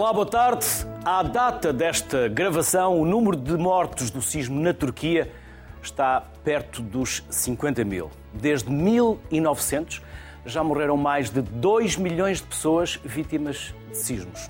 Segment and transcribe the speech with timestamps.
[0.00, 0.66] Olá, boa tarde.
[1.04, 5.30] À data desta gravação, o número de mortos do sismo na Turquia
[5.82, 8.10] está perto dos 50 mil.
[8.32, 10.00] Desde 1900
[10.46, 14.48] já morreram mais de 2 milhões de pessoas vítimas de sismos.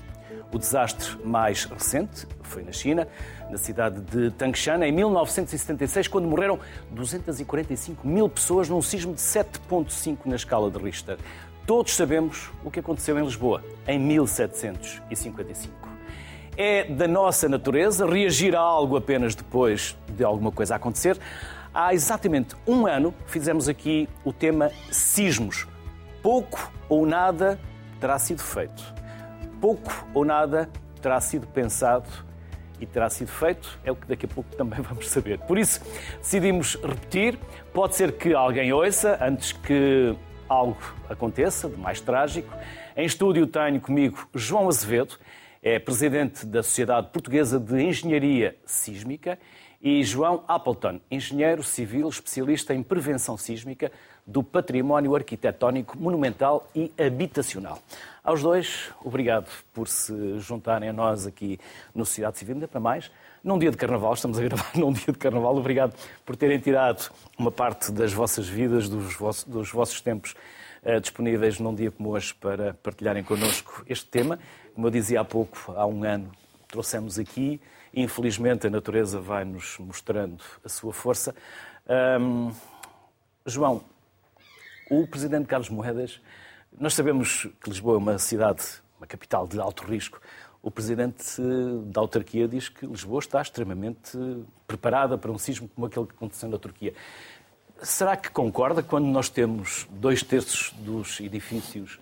[0.53, 3.05] O desastre mais recente foi na China,
[3.49, 6.59] na cidade de Tangshan, em 1976, quando morreram
[6.91, 11.17] 245 mil pessoas num sismo de 7,5 na escala de Richter.
[11.65, 15.73] Todos sabemos o que aconteceu em Lisboa, em 1755.
[16.57, 21.17] É da nossa natureza reagir a algo apenas depois de alguma coisa acontecer.
[21.73, 25.67] Há exatamente um ano fizemos aqui o tema sismos.
[26.21, 27.59] Pouco ou nada
[27.99, 29.01] terá sido feito
[29.61, 30.67] pouco ou nada
[31.01, 32.09] terá sido pensado
[32.79, 35.37] e terá sido feito, é o que daqui a pouco também vamos saber.
[35.39, 35.79] Por isso,
[36.17, 37.37] decidimos repetir.
[37.71, 40.15] Pode ser que alguém ouça antes que
[40.51, 40.77] algo
[41.09, 42.53] aconteça de mais trágico.
[42.95, 45.17] Em estúdio tenho comigo João Azevedo,
[45.63, 49.39] é presidente da Sociedade Portuguesa de Engenharia Sísmica,
[49.81, 53.91] e João Appleton, engenheiro civil especialista em prevenção sísmica
[54.27, 57.79] do património arquitetónico, monumental e habitacional.
[58.23, 61.59] Aos dois, obrigado por se juntarem a nós aqui
[61.95, 63.09] no Sociedade Civil, ainda para mais.
[63.43, 67.11] Num dia de carnaval, estamos a gravar num dia de carnaval, obrigado por terem tirado
[67.35, 70.35] uma parte das vossas vidas, dos vossos, dos vossos tempos
[70.83, 74.37] uh, disponíveis num dia como hoje para partilharem connosco este tema.
[74.75, 76.31] Como eu dizia há pouco, há um ano,
[76.67, 77.59] trouxemos aqui.
[77.91, 81.33] Infelizmente, a natureza vai nos mostrando a sua força.
[82.19, 82.51] Um,
[83.43, 83.81] João,
[84.87, 86.21] o presidente Carlos Moedas
[86.77, 88.63] nós sabemos que Lisboa é uma cidade,
[88.99, 90.21] uma capital de alto risco.
[90.63, 91.41] O presidente
[91.85, 94.17] da autarquia diz que Lisboa está extremamente
[94.67, 96.93] preparada para um sismo como aquele que aconteceu na Turquia.
[97.81, 101.99] Será que concorda quando nós temos dois terços dos edifícios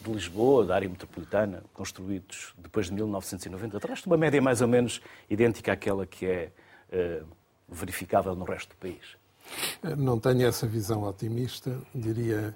[0.00, 5.02] de Lisboa, da área metropolitana, construídos depois de 1990, traz uma média mais ou menos
[5.28, 6.50] idêntica àquela que é
[6.92, 7.26] uh,
[7.68, 9.18] verificável no resto do país?
[9.96, 12.54] Não tenho essa visão otimista, diria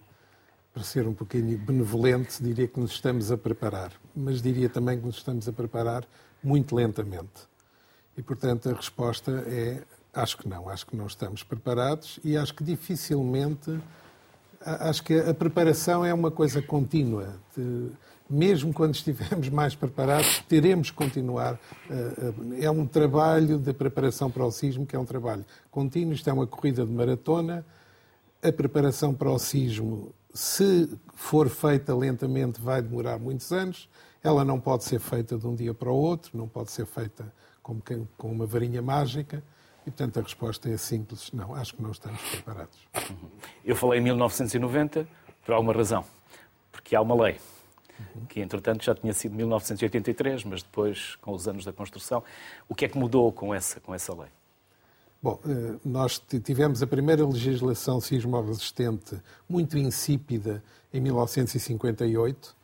[0.72, 5.05] para ser um pouquinho benevolente, diria que nos estamos a preparar, mas diria também que
[5.05, 6.05] nos estamos a preparar
[6.43, 7.50] muito lentamente.
[8.16, 9.82] E, portanto, a resposta é:
[10.15, 13.78] acho que não, acho que não estamos preparados e acho que dificilmente.
[14.65, 17.34] Acho que a preparação é uma coisa contínua.
[17.56, 17.91] De,
[18.31, 21.59] mesmo quando estivermos mais preparados, teremos que continuar.
[22.61, 26.15] É um trabalho de preparação para o sismo, que é um trabalho contínuo.
[26.15, 27.66] Isto é uma corrida de maratona.
[28.41, 33.88] A preparação para o sismo se for feita lentamente, vai demorar muitos anos.
[34.22, 37.32] Ela não pode ser feita de um dia para o outro, não pode ser feita
[37.62, 37.81] com
[38.22, 39.43] uma varinha mágica.
[39.82, 42.78] E, portanto, a resposta é simples: não, acho que não estamos preparados.
[43.65, 45.06] Eu falei em 1990
[45.44, 46.04] por alguma razão,
[46.70, 47.38] porque há uma lei
[48.28, 52.22] que, entretanto, já tinha sido 1983, mas depois, com os anos da construção,
[52.69, 54.31] o que é que mudou com essa, com essa lei?
[55.22, 60.60] Bom, eh, nós tivemos a primeira legislação sismo-resistente muito insípida
[60.93, 62.56] em 1958.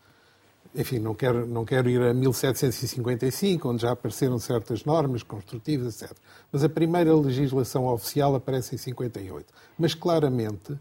[0.75, 6.17] Enfim, não quero, não quero ir a 1755, onde já apareceram certas normas construtivas, etc.
[6.51, 9.47] Mas a primeira legislação oficial aparece em 58.
[9.79, 10.77] Mas claramente,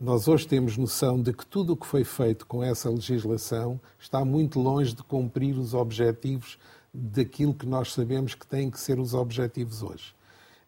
[0.00, 4.24] nós hoje temos noção de que tudo o que foi feito com essa legislação está
[4.24, 6.60] muito longe de cumprir os objetivos
[6.94, 10.16] daquilo que nós sabemos que têm que ser os objetivos hoje.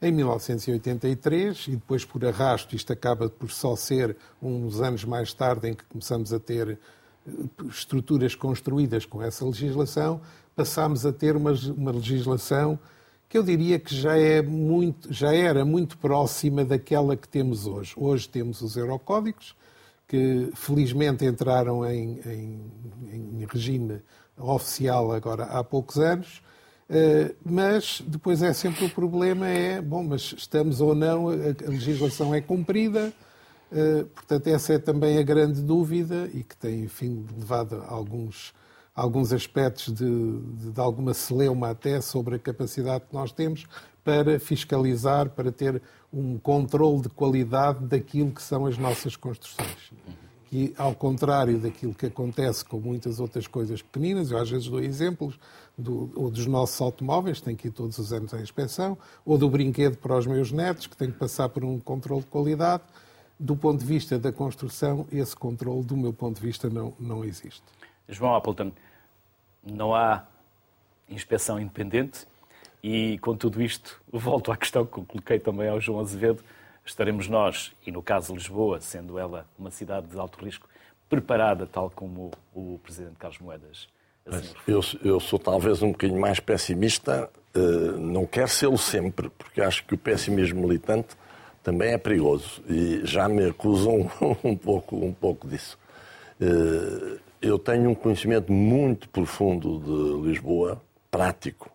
[0.03, 5.69] Em 1983, e depois por arrasto, isto acaba por só ser uns anos mais tarde
[5.69, 6.79] em que começamos a ter
[7.27, 7.31] eh,
[7.69, 10.23] estruturas construídas com essa legislação,
[10.57, 12.79] passámos a ter uma, uma legislação
[13.29, 17.93] que eu diria que já, é muito, já era muito próxima daquela que temos hoje.
[17.95, 19.55] Hoje temos os eurocódigos,
[20.09, 22.73] que felizmente entraram em, em,
[23.13, 24.03] em regime
[24.37, 26.43] oficial agora há poucos anos,
[27.45, 32.41] mas depois é sempre o problema é, bom, mas estamos ou não, a legislação é
[32.41, 33.13] cumprida,
[33.71, 38.53] eh, portanto essa é também a grande dúvida e que tem, enfim, levado a alguns,
[38.95, 43.67] alguns aspectos de, de, de alguma celeuma até sobre a capacidade que nós temos
[44.03, 45.81] para fiscalizar, para ter
[46.13, 49.93] um controle de qualidade daquilo que são as nossas construções
[50.51, 54.81] que, ao contrário daquilo que acontece com muitas outras coisas pequeninas, eu às vezes dou
[54.81, 55.39] exemplos
[55.79, 59.49] do, ou dos nossos automóveis, que que ir todos os anos à inspeção, ou do
[59.49, 62.83] brinquedo para os meus netos, que tem que passar por um controle de qualidade.
[63.39, 67.25] Do ponto de vista da construção, esse controle, do meu ponto de vista, não, não
[67.25, 67.63] existe.
[68.09, 68.73] João Appleton,
[69.65, 70.25] não há
[71.09, 72.27] inspeção independente
[72.83, 76.43] e, com tudo isto, volto à questão que coloquei também ao João Azevedo
[76.91, 80.69] estaremos nós, e no caso Lisboa, sendo ela uma cidade de alto risco,
[81.09, 83.89] preparada, tal como o Presidente Carlos Moedas
[84.27, 84.55] Assim.
[84.67, 89.85] Eu, eu, sou talvez um bocadinho mais pessimista, uh, não quero ser sempre, porque acho
[89.85, 91.17] que o pessimismo militante
[91.63, 94.11] também é perigoso e já me acusam
[94.45, 95.79] um pouco, um pouco disso.
[96.41, 101.70] Uh, eu tenho um conhecimento muito profundo de Lisboa, prático,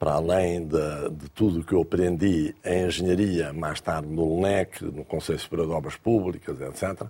[0.00, 4.82] para além de, de tudo o que eu aprendi em engenharia, mais tarde no LNEC,
[4.82, 7.06] no Conselho Superior de Obras Públicas, etc.,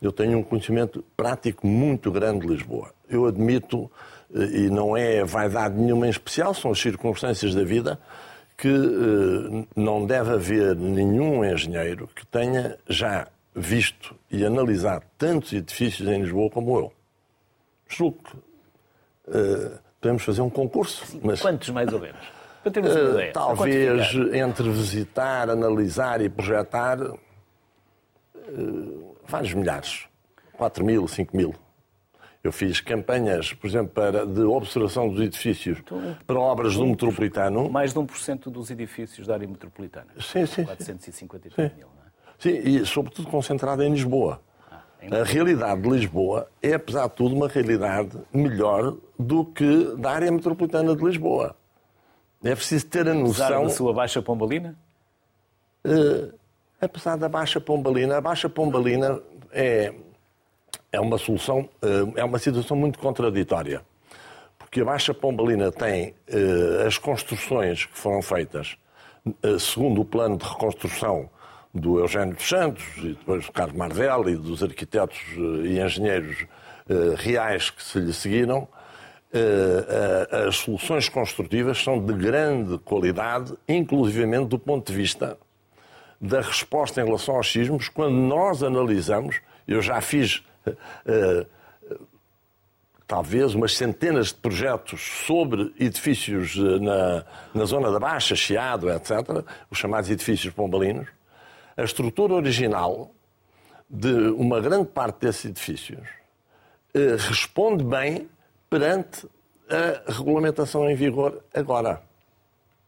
[0.00, 2.92] eu tenho um conhecimento prático muito grande de Lisboa.
[3.10, 3.90] Eu admito,
[4.34, 8.00] eh, e não é vaidade nenhuma em especial, são as circunstâncias da vida,
[8.56, 16.08] que eh, não deve haver nenhum engenheiro que tenha já visto e analisado tantos edifícios
[16.08, 16.92] em Lisboa como eu.
[17.86, 18.36] Julgo que
[19.30, 21.06] uh, podemos fazer um concurso.
[21.06, 21.40] Sim, mas...
[21.40, 22.20] Quantos mais ou menos?
[22.62, 23.32] Para termos uma ideia.
[23.32, 26.98] Talvez entre visitar, analisar e projetar,
[29.26, 30.06] vários milhares.
[30.52, 31.54] 4 mil, 5 mil.
[32.42, 37.70] Eu fiz campanhas, por exemplo, para, de observação dos edifícios então, para obras do metropolitano.
[37.70, 40.08] Mais de 1% dos edifícios da área metropolitana.
[40.20, 40.64] Sim, sim.
[40.64, 41.76] 453 sim.
[41.76, 42.10] mil, não é?
[42.38, 44.42] Sim, e sobretudo concentrada em Lisboa.
[45.10, 50.30] A realidade de Lisboa é, apesar de tudo, uma realidade melhor do que da área
[50.30, 51.56] metropolitana de Lisboa.
[52.42, 53.46] É preciso ter a noção.
[53.46, 54.76] Apesar da sua baixa pombalina?
[55.84, 56.32] Uh,
[56.80, 59.20] apesar da baixa pombalina, a baixa pombalina
[59.52, 59.94] é
[60.94, 63.82] é uma solução, eh, é uma situação muito contraditória.
[64.56, 68.76] Porque a Baixa Pombalina tem eh, as construções que foram feitas
[69.58, 71.30] segundo o plano de reconstrução
[71.74, 75.18] do Eugênio dos Santos e depois do Carlos Marvel e dos arquitetos
[75.64, 76.46] e engenheiros
[77.16, 78.68] reais que se lhe seguiram,
[80.46, 85.36] as soluções construtivas são de grande qualidade, inclusivamente do ponto de vista
[86.20, 90.44] da resposta em relação aos sismos, quando nós analisamos, eu já fiz
[93.06, 97.24] talvez umas centenas de projetos sobre edifícios eh, na,
[97.54, 101.06] na zona da Baixa, Chiado, etc., os chamados edifícios pombalinos,
[101.76, 103.10] a estrutura original
[103.88, 106.06] de uma grande parte desses edifícios
[106.94, 108.28] uh, responde bem
[108.68, 109.26] perante
[109.68, 112.02] a regulamentação em vigor agora.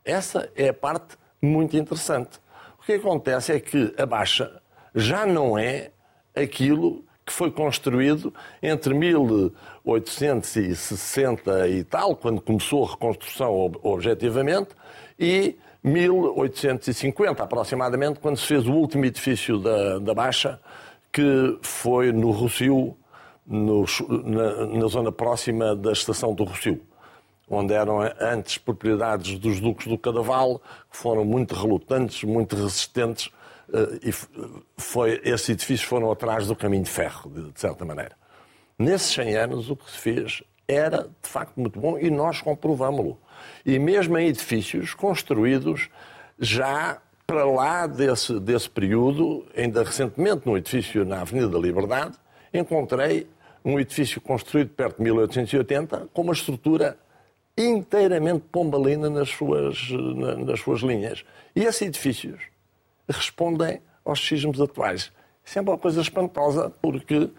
[0.04, 2.38] Essa é a parte muito interessante.
[2.78, 4.62] O que acontece é que a Baixa
[4.94, 5.90] já não é
[6.34, 8.32] aquilo que foi construído
[8.62, 14.68] entre 1860 e tal, quando começou a reconstrução objetivamente,
[15.18, 20.60] e 1850, aproximadamente, quando se fez o último edifício da, da Baixa,
[21.12, 22.96] que foi no Rocio,
[23.44, 23.84] no,
[24.24, 26.80] na, na, zona próxima da estação do Rocio,
[27.48, 33.32] onde eram antes propriedades dos duques do Cadaval, que foram muito relutantes, muito resistentes
[34.02, 34.12] e
[34.76, 38.12] foi, esses edifícios foram atrás do caminho de ferro, de, certa maneira.
[38.78, 43.18] Nesses 100 anos, o que se fez era, de facto, muito bom e nós comprovamos-lo.
[43.64, 45.88] E mesmo em edifícios construídos
[46.38, 52.16] já para lá desse, desse período, ainda recentemente, num edifício na Avenida da Liberdade,
[52.52, 53.26] encontrei
[53.64, 56.96] um edifício construído perto de 1880 com uma estrutura
[57.58, 59.90] inteiramente pombalina nas suas,
[60.44, 61.24] nas suas linhas.
[61.54, 62.40] E esses edifícios
[63.08, 65.12] respondem aos sismos atuais.
[65.44, 67.32] Isso é uma coisa espantosa, porque uh,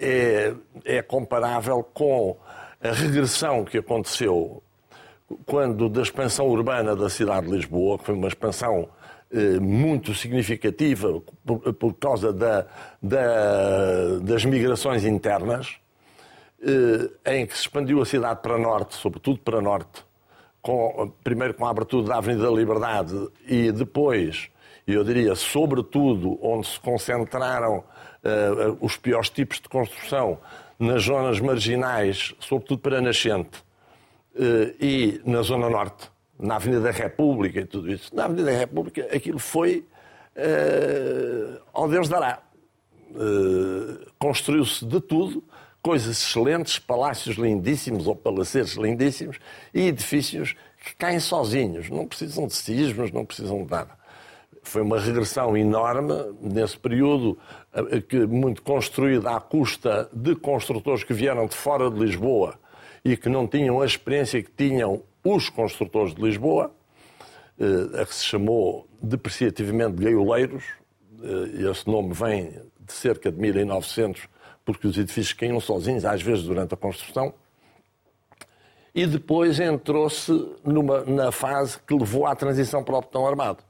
[0.00, 2.36] é, é comparável com
[2.82, 4.62] a regressão que aconteceu
[5.44, 8.88] quando da expansão urbana da cidade de Lisboa, que foi uma expansão
[9.30, 12.66] uh, muito significativa por, por causa da,
[13.02, 15.76] da, das migrações internas,
[16.62, 20.07] uh, em que se expandiu a cidade para norte, sobretudo para norte,
[20.62, 24.50] com, primeiro com a abertura da Avenida da Liberdade e depois,
[24.86, 30.38] eu diria, sobretudo, onde se concentraram uh, os piores tipos de construção
[30.78, 33.58] nas zonas marginais, sobretudo para a nascente,
[34.34, 38.14] uh, e na Zona Norte, na Avenida da República e tudo isso.
[38.14, 39.84] Na Avenida da República aquilo foi
[40.36, 42.40] uh, ao Deus dará.
[43.10, 45.42] Uh, Construiu-se de tudo
[45.88, 49.38] coisas excelentes, palácios lindíssimos ou palacetes lindíssimos
[49.72, 50.54] e edifícios
[50.84, 53.96] que caem sozinhos, não precisam de sismos, não precisam de nada.
[54.62, 57.38] Foi uma regressão enorme nesse período,
[57.72, 62.60] eh, que muito construída à custa de construtores que vieram de fora de Lisboa
[63.02, 66.70] e que não tinham a experiência que tinham os construtores de Lisboa,
[67.58, 70.64] eh, a que se chamou depreciativamente de gaioleiros.
[71.22, 74.28] Eh, esse nome vem de cerca de 1900
[74.68, 77.32] porque os edifícios caíam sozinhos, às vezes durante a construção.
[78.94, 80.30] E depois entrou-se
[81.06, 83.64] na fase que levou à transição para o botão armado.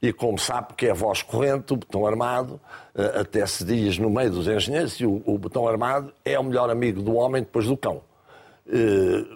[0.00, 2.58] E como sabe que é voz corrente, o botão armado,
[2.94, 6.42] eh, até se diz no meio dos engenheiros, e o, o botão armado é o
[6.44, 8.00] melhor amigo do homem depois do cão.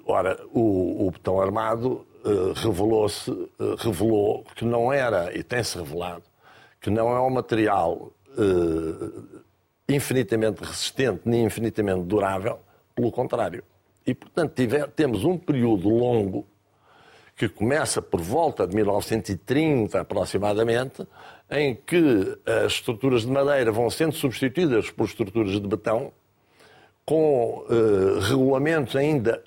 [0.07, 2.07] ora, o, o betão armado
[2.55, 3.31] revelou-se,
[3.77, 6.23] revelou que não era, e tem-se revelado,
[6.81, 8.11] que não é um material
[9.89, 12.61] infinitamente resistente nem infinitamente durável,
[12.95, 13.63] pelo contrário.
[14.07, 16.47] E, portanto, tiver, temos um período longo
[17.37, 21.07] que começa por volta de 1930 aproximadamente,
[21.51, 26.13] em que as estruturas de madeira vão sendo substituídas por estruturas de betão,
[27.05, 29.43] com eh, regulamentos ainda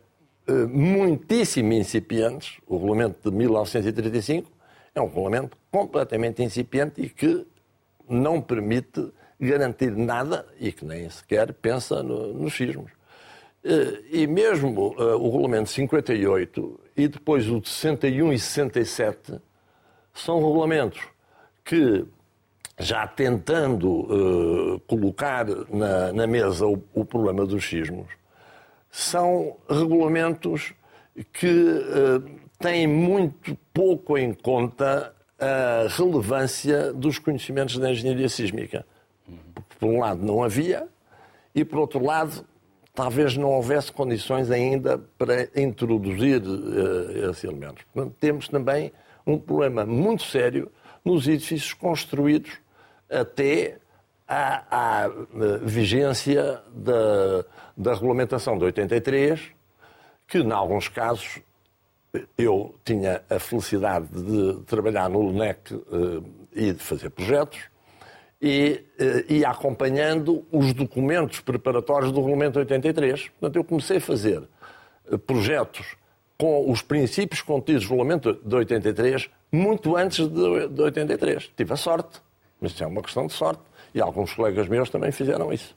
[0.48, 2.58] eh, muitíssimo incipientes.
[2.68, 4.52] O regulamento de 1935
[4.94, 7.48] é um regulamento completamente incipiente e que
[8.08, 12.92] não permite garantir nada e que nem sequer pensa no, nos sismos.
[13.64, 19.42] Eh, e mesmo uh, o regulamento 58 e depois o de 61 e 67
[20.14, 21.02] são regulamentos
[21.66, 22.06] que,
[22.80, 28.08] já tentando uh, colocar na, na mesa o, o, problema dos sismos,
[28.90, 30.74] são regulamentos
[31.34, 32.24] que uh,
[32.60, 38.86] têm muito pouco em conta a relevância dos conhecimentos da engenharia sísmica.
[39.80, 40.88] Por um lado, não havia,
[41.54, 42.46] e, por outro lado,
[42.94, 47.84] talvez não houvesse condições ainda para introduzir uh, esses elementos.
[47.94, 48.92] Portanto, temos também
[49.26, 50.72] um problema muito sério
[51.04, 52.60] nos edifícios construídos
[53.10, 53.78] até
[54.28, 55.12] à, à eh,
[55.64, 59.40] vigência da, da regulamentação de 83,
[60.28, 61.40] que, em alguns casos,
[62.38, 67.60] eu tinha a felicidade de trabalhar no LUNEC uh, e de fazer projetos,
[68.42, 73.30] e uh, ia acompanhando os documentos preparatórios do Regulamento 83.
[73.30, 74.44] Portanto, eu comecei a fazer
[75.12, 75.96] uh, projetos
[76.38, 81.52] com os princípios contidos no Regulamento de 83 muito antes de, de 83.
[81.56, 82.22] Tive a sorte,
[82.62, 83.62] mas isso é uma questão de sorte.
[83.94, 85.76] E alguns colegas meus também fizeram isso.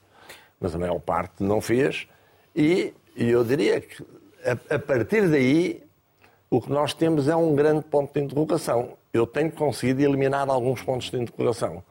[0.60, 2.06] Mas a maior parte não fez.
[2.54, 4.04] E, e eu diria que,
[4.44, 5.82] a, a partir daí,
[6.50, 8.98] o que nós temos é um grande ponto de interrogação.
[9.12, 11.82] Eu tenho conseguido eliminar alguns pontos de interrogação.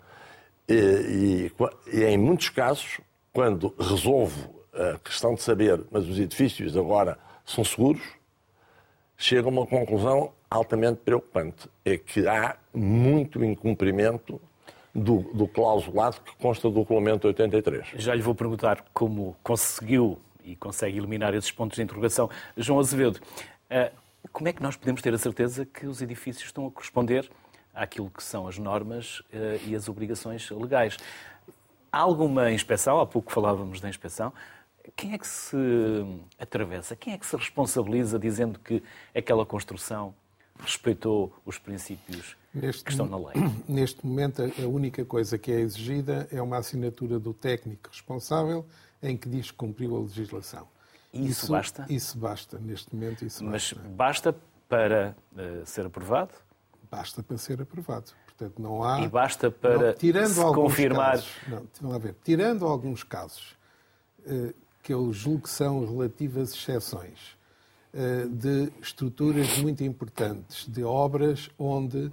[0.70, 1.52] E,
[1.92, 3.02] e, em muitos casos,
[3.34, 8.04] quando resolvo a questão de saber, mas os edifícios agora são seguros,
[9.18, 11.68] chego a uma conclusão altamente preocupante.
[11.84, 14.40] É que há muito incumprimento
[14.94, 17.88] do, do clausulado que consta do Regulamento 83.
[17.96, 22.30] Já lhe vou perguntar como conseguiu e consegue eliminar esses pontos de interrogação.
[22.56, 23.20] João Azevedo,
[23.70, 23.92] eh,
[24.32, 27.30] como é que nós podemos ter a certeza que os edifícios estão a corresponder
[27.74, 30.98] àquilo que são as normas uh, e as obrigações legais.
[31.92, 34.34] Há alguma inspeção, há pouco falávamos da inspeção,
[34.96, 35.58] quem é que se
[36.40, 38.84] atravessa, quem é que se responsabiliza dizendo que
[39.16, 40.14] aquela construção
[40.60, 43.36] respeitou os princípios neste, que estão na lei?
[43.68, 48.66] Neste momento, a única coisa que é exigida é uma assinatura do técnico responsável
[49.02, 50.68] em que diz que cumpriu a legislação.
[51.14, 51.86] E isso, isso basta?
[51.90, 53.90] Isso basta, neste momento isso Mas basta.
[53.90, 54.36] basta
[54.68, 56.34] para uh, ser aprovado?
[56.90, 58.12] Basta para ser aprovado.
[58.26, 59.02] Portanto, não há.
[59.02, 61.12] E basta para não, tirando se confirmar.
[61.12, 63.56] Casos, não, vamos ver, tirando alguns casos,
[64.26, 67.38] eh, que eu julgo que são relativas exceções,
[67.94, 72.12] eh, de estruturas muito importantes, de obras onde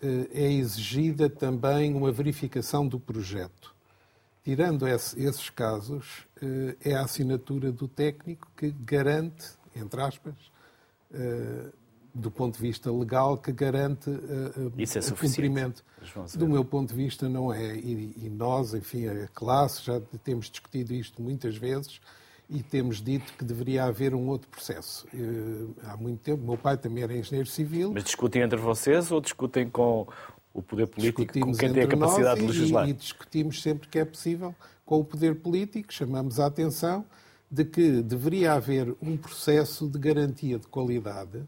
[0.00, 3.76] eh, é exigida também uma verificação do projeto.
[4.42, 6.26] Tirando esses casos,
[6.82, 9.46] é a assinatura do técnico que garante,
[9.76, 10.34] entre aspas,
[12.14, 15.84] do ponto de vista legal que garante uh, Isso é o cumprimento.
[16.36, 17.76] Do meu ponto de vista, não é.
[17.76, 22.00] E, e, nós, enfim, a classe, já temos discutido isto muitas vezes
[22.48, 25.06] e temos dito que deveria haver um outro processo.
[25.12, 27.92] Uh, há muito tempo, meu pai também era engenheiro civil.
[27.92, 30.06] Mas discutem entre vocês ou discutem com
[30.54, 32.86] o poder político, com quem tem a capacidade de legislar?
[32.86, 37.04] E, e discutimos sempre que é possível com o poder político, chamamos a atenção
[37.50, 41.42] de que deveria haver um processo de garantia de qualidade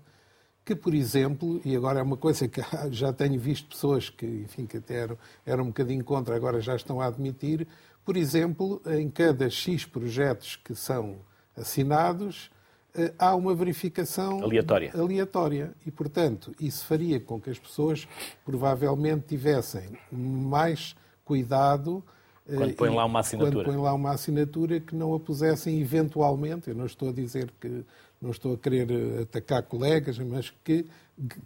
[0.70, 2.60] que, por exemplo, e agora é uma coisa que
[2.92, 6.76] já tenho visto pessoas que, enfim, que até eram, eram um bocadinho contra, agora já
[6.76, 7.66] estão a admitir,
[8.04, 11.16] por exemplo, em cada X projetos que são
[11.56, 12.52] assinados,
[12.94, 14.92] eh, há uma verificação aleatória.
[14.94, 15.74] aleatória.
[15.84, 18.06] E, portanto, isso faria com que as pessoas
[18.44, 22.02] provavelmente tivessem mais cuidado
[22.48, 23.52] eh, quando põem lá uma assinatura.
[23.52, 27.52] Quando põem lá uma assinatura que não a pusessem eventualmente, eu não estou a dizer
[27.60, 27.84] que
[28.20, 30.86] não estou a querer eh, atacar colegas, mas que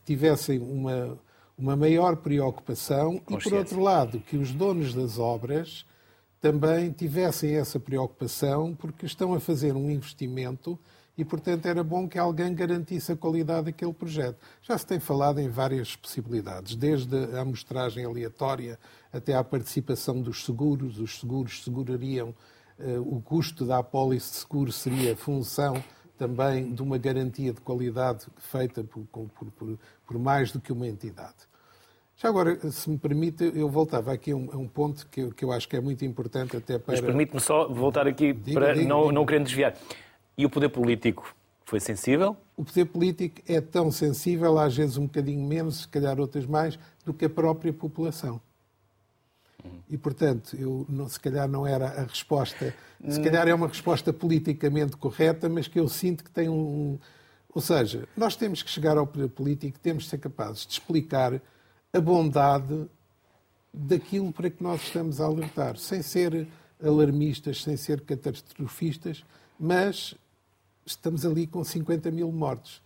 [0.04, 1.18] tivessem uma,
[1.56, 5.86] uma maior preocupação e, por outro lado, que os donos das obras
[6.40, 10.78] também tivessem essa preocupação, porque estão a fazer um investimento
[11.16, 14.36] e, portanto, era bom que alguém garantisse a qualidade daquele projeto.
[14.60, 18.78] Já se tem falado em várias possibilidades, desde a amostragem aleatória
[19.12, 20.98] até à participação dos seguros.
[20.98, 22.34] Os seguros segurariam,
[22.78, 25.82] uh, o custo da apólice de seguro seria função
[26.18, 30.86] também de uma garantia de qualidade feita por, por, por, por mais do que uma
[30.86, 31.34] entidade.
[32.16, 35.32] Já agora, se me permite, eu voltava aqui a um, a um ponto que eu,
[35.32, 36.92] que eu, acho que é muito importante até para...
[36.92, 39.12] Mas permite-me só voltar aqui, diga, para diga, não, diga.
[39.12, 39.74] não querendo desviar.
[40.38, 42.36] E o poder político foi sensível?
[42.56, 46.78] O poder político é tão sensível, às vezes um bocadinho menos, se calhar outras mais,
[47.04, 48.40] do que a própria população.
[49.88, 52.74] E, portanto, eu, não, se calhar não era a resposta,
[53.08, 56.98] se calhar é uma resposta politicamente correta, mas que eu sinto que tem um.
[57.54, 61.40] Ou seja, nós temos que chegar ao poder político, temos de ser capazes de explicar
[61.92, 62.86] a bondade
[63.72, 66.48] daquilo para que nós estamos a alertar, sem ser
[66.82, 69.24] alarmistas, sem ser catastrofistas,
[69.58, 70.14] mas
[70.84, 72.82] estamos ali com 50 mil mortos.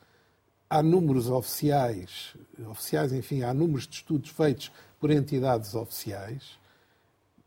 [0.69, 2.35] Há números oficiais,
[2.69, 4.71] oficiais, enfim, há números de estudos feitos
[5.01, 6.59] por entidades oficiais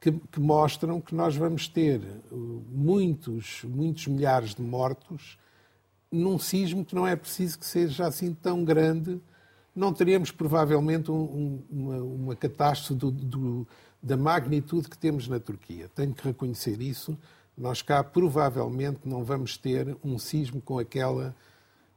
[0.01, 5.37] que, que, mostram que nós vamos ter uh, muitos, muitos milhares de mortos
[6.11, 9.21] num sismo que não é preciso que seja assim tão grande.
[9.75, 13.67] Não teríamos provavelmente um, uma, uma, catástrofe do, do,
[14.01, 15.87] da magnitude que temos na Turquia.
[15.95, 17.15] Tenho que reconhecer isso.
[17.55, 21.33] Nós cá provavelmente não vamos ter um sismo com aquela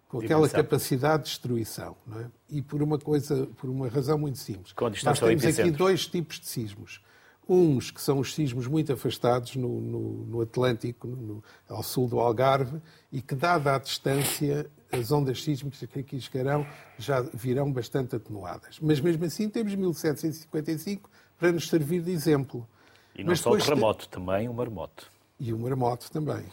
[0.08, 2.26] com aquela capacidade de destruição, é?
[2.49, 4.73] E por uma coisa, por uma razão muito simples.
[5.02, 7.00] Nós temos aqui dois tipos de sismos.
[7.46, 12.18] Uns que são os sismos muito afastados no, no, no Atlântico, no, ao sul do
[12.18, 12.80] Algarve,
[13.12, 16.66] e que, dada a distância, as ondas sísmicas que aqui chegarão
[16.98, 18.78] já virão bastante atenuadas.
[18.80, 22.66] Mas mesmo assim temos 1755 para nos servir de exemplo.
[23.14, 25.10] E não Mas só o terremoto, também o marmoto.
[25.38, 26.44] E o marmoto também.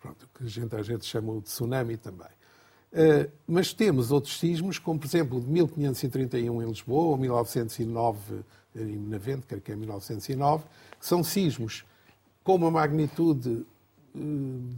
[0.00, 2.28] Pronto, que a gente às vezes chama de tsunami também.
[2.90, 8.44] Uh, mas temos outros sismos, como por exemplo de 1531 em Lisboa, ou 1909
[8.74, 10.64] em Benavente, creio que é 1909,
[10.98, 11.84] que são sismos
[12.44, 13.66] com uma magnitude
[14.14, 14.18] eh,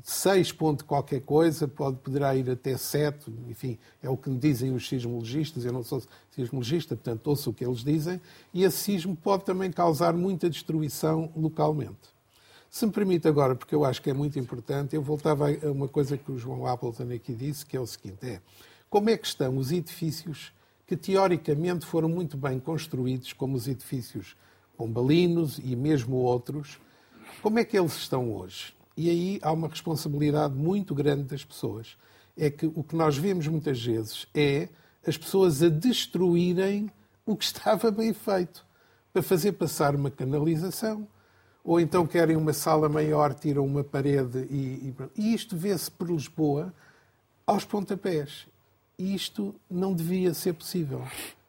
[0.03, 4.39] de 6 ponto qualquer coisa, pode, poderá ir até 7, enfim, é o que me
[4.39, 8.21] dizem os sismologistas, eu não sou sismologista, portanto ouço o que eles dizem,
[8.53, 12.11] e esse sismo pode também causar muita destruição localmente.
[12.71, 15.89] Se me permite agora, porque eu acho que é muito importante, eu voltava a uma
[15.89, 18.41] coisa que o João Appleton aqui disse, que é o seguinte, é
[18.89, 20.53] como é que estão os edifícios
[20.91, 24.35] que teoricamente foram muito bem construídos, como os edifícios
[24.77, 26.81] pombalinos e mesmo outros,
[27.41, 28.75] como é que eles estão hoje?
[28.97, 31.97] E aí há uma responsabilidade muito grande das pessoas.
[32.37, 34.69] É que o que nós vemos muitas vezes é
[35.07, 36.91] as pessoas a destruírem
[37.25, 38.67] o que estava bem feito
[39.13, 41.07] para fazer passar uma canalização.
[41.63, 44.91] Ou então querem uma sala maior, tiram uma parede e.
[44.91, 46.75] E, e isto vê-se por Lisboa
[47.47, 48.49] aos pontapés
[49.03, 51.03] isto não devia ser possível,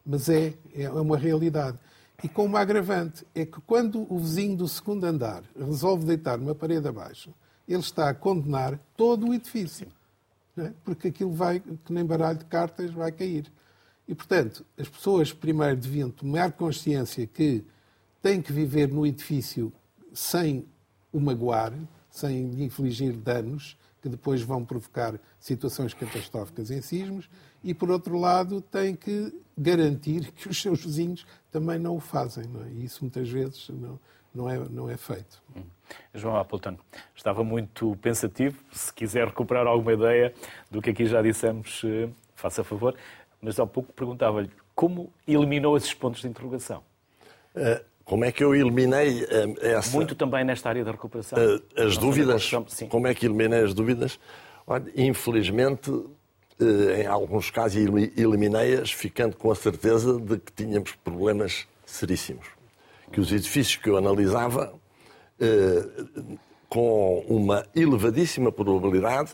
[0.06, 1.78] mas é, é uma realidade.
[2.24, 6.54] E com uma agravante, é que quando o vizinho do segundo andar resolve deitar uma
[6.54, 7.34] parede abaixo,
[7.68, 9.88] ele está a condenar todo o edifício.
[10.58, 10.72] É?
[10.84, 13.52] Porque aquilo vai, que nem baralho de cartas, vai cair.
[14.08, 17.64] E, portanto, as pessoas primeiro deviam tomar consciência que
[18.22, 19.72] têm que viver no edifício
[20.14, 20.66] sem
[21.12, 21.74] o magoar,
[22.10, 27.30] sem lhe infligir danos, que depois vão provocar situações catastróficas em sismos,
[27.64, 32.46] e, por outro lado, tem que garantir que os seus vizinhos também não o fazem.
[32.46, 32.70] Não é?
[32.70, 34.00] E isso muitas vezes não,
[34.34, 35.42] não, é, não é feito.
[35.56, 35.64] Hum.
[36.14, 36.78] João Appleton,
[37.16, 38.64] estava muito pensativo.
[38.72, 40.34] Se quiser recuperar alguma ideia
[40.70, 42.96] do que aqui já dissemos, eh, faça favor.
[43.42, 46.84] Mas há pouco perguntava-lhe como eliminou esses pontos de interrogação.
[47.56, 49.96] Uh, como é que eu eliminei uh, essa...
[49.96, 51.38] Muito também nesta área da recuperação.
[51.38, 52.52] Uh, as dúvidas?
[52.90, 54.20] Como é que eliminei as dúvidas?
[54.68, 56.10] Olha, infelizmente, uh,
[56.98, 57.78] em alguns casos
[58.18, 62.48] eliminei-as, ficando com a certeza de que tínhamos problemas seríssimos.
[63.12, 64.74] Que os edifícios que eu analisava,
[66.70, 69.32] com uma elevadíssima probabilidade,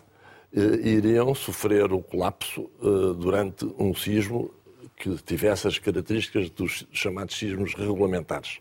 [0.52, 2.72] iriam sofrer o colapso
[3.20, 4.50] durante um sismo
[4.98, 8.60] que tivesse as características dos chamados sismos regulamentares.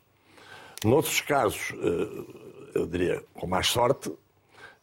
[0.85, 4.12] Noutros casos, eh, eu diria com mais sorte,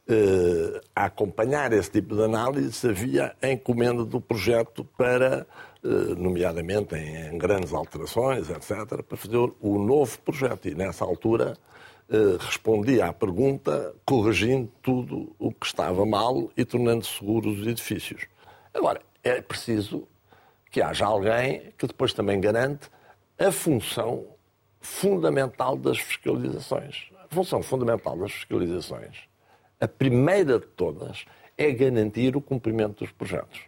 [0.07, 5.45] eh, a acompanhar esse tipo de análise havia a encomenda do projeto para,
[5.83, 5.87] eh,
[6.17, 10.67] nomeadamente em grandes alterações, etc., para fazer o novo projeto.
[10.67, 11.55] E nessa altura
[12.41, 18.27] respondia à pergunta corrigindo tudo o que estava mal e tornando seguros os edifícios.
[18.71, 20.05] Agora, é preciso
[20.73, 22.89] que haja alguém que depois também garante
[23.37, 24.25] a função
[24.81, 27.11] fundamental das fiscalizações.
[27.23, 29.19] A função fundamental das fiscalizações,
[29.79, 33.61] a primeira de todas, é garantir o cumprimento dos projetos.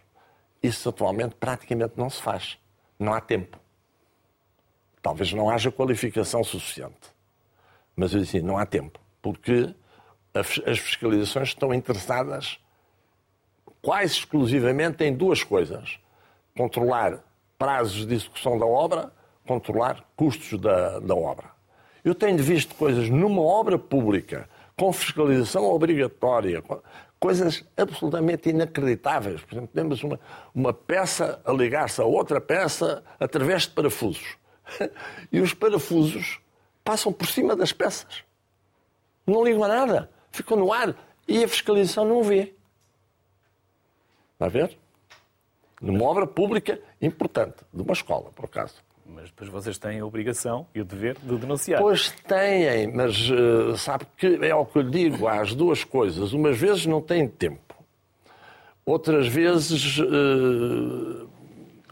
[0.60, 2.58] Isso atualmente praticamente não se faz.
[2.98, 3.56] Não há tempo.
[5.00, 7.14] Talvez não haja qualificação suficiente.
[7.94, 8.98] Mas eu disse, não há tempo.
[9.22, 9.72] Porque
[10.34, 12.58] as fiscalizações estão interessadas
[13.80, 16.00] quase exclusivamente em duas coisas:
[16.56, 17.20] controlar
[17.58, 19.12] prazos de execução da obra,
[19.46, 21.50] controlar custos da, da obra.
[22.04, 26.62] Eu tenho visto coisas numa obra pública, com fiscalização obrigatória,
[27.18, 29.40] coisas absolutamente inacreditáveis.
[29.40, 30.20] Por exemplo, temos uma,
[30.54, 34.36] uma peça a ligar-se a outra peça através de parafusos.
[35.32, 36.40] E os parafusos
[36.84, 38.24] passam por cima das peças.
[39.26, 40.10] Não ligam a nada.
[40.30, 40.94] Ficam no ar.
[41.26, 42.54] E a fiscalização não vê.
[44.34, 44.78] Está a ver?
[45.86, 48.74] Numa obra pública importante, de uma escola, por acaso.
[49.06, 51.80] Mas depois vocês têm a obrigação e o dever de denunciar.
[51.80, 56.32] Pois têm, mas uh, sabe que é o que eu digo, há as duas coisas.
[56.32, 57.76] Umas vezes não têm tempo,
[58.84, 61.28] outras vezes uh,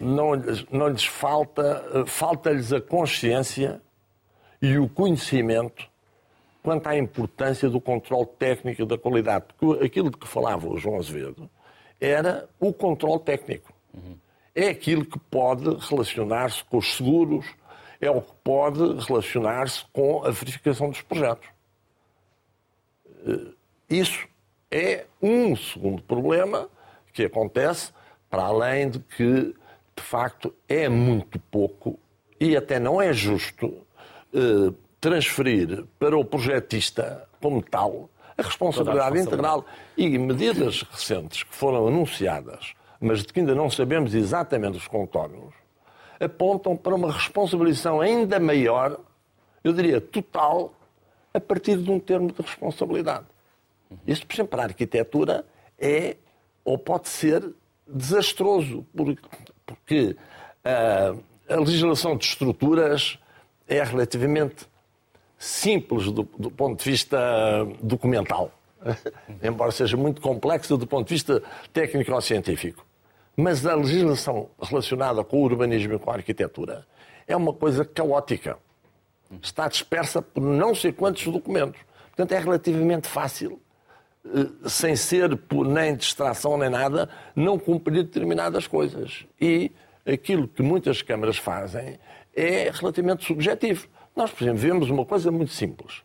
[0.01, 0.33] não,
[0.73, 3.81] não lhes falta, uh, falta-lhes a consciência
[4.61, 5.89] e o conhecimento
[6.65, 9.45] quanto à importância do controle técnico da qualidade.
[9.57, 11.49] Porque aquilo de que falava o João Azevedo
[12.01, 13.74] era o controle técnico.
[13.95, 14.17] Uhum
[14.55, 17.47] é aquilo que pode relacionar-se com os seguros,
[18.01, 21.49] é o que pode relacionar-se com a verificação dos projetos.
[23.27, 23.53] Eh,
[23.91, 24.29] isso
[24.71, 26.69] é um segundo problema
[27.13, 27.93] que acontece,
[28.31, 29.55] para além de que,
[29.97, 31.99] de facto, é muito pouco
[32.39, 33.85] e até não é justo
[34.33, 41.43] eh, transferir para o projetista, como tal, a responsabilidade, a responsabilidade integral e medidas recentes
[41.43, 45.55] que foram anunciadas mas de que ainda não sabemos exatamente os contornos,
[46.19, 48.99] apontam para uma responsabilização ainda maior,
[49.63, 50.75] eu diria total,
[51.33, 53.27] a partir de um termo de responsabilidade.
[54.07, 55.45] Isto, por exemplo, para a arquitetura
[55.79, 56.17] é
[56.65, 57.53] ou pode ser
[57.87, 58.87] desastroso,
[59.67, 60.17] porque
[60.65, 61.15] a,
[61.55, 63.19] a legislação de estruturas
[63.69, 64.67] é relativamente
[65.37, 67.19] simples do, do ponto de vista
[67.83, 68.51] documental,
[69.43, 72.85] embora seja muito complexa do ponto de vista técnico ou científico.
[73.37, 76.87] Mas a legislação relacionada com o urbanismo e com a arquitetura
[77.27, 78.59] é uma coisa caótica.
[79.43, 81.81] Está dispersa por não sei quantos documentos.
[82.09, 83.61] Portanto, é relativamente fácil,
[84.25, 89.27] eh, sem ser por nem distração nem nada, não cumprir determinadas coisas.
[89.41, 89.73] E
[90.07, 91.99] aquilo que muitas câmaras fazem
[92.37, 93.89] é relativamente subjetivo.
[94.15, 96.03] Nós, por exemplo, vemos uma coisa muito simples.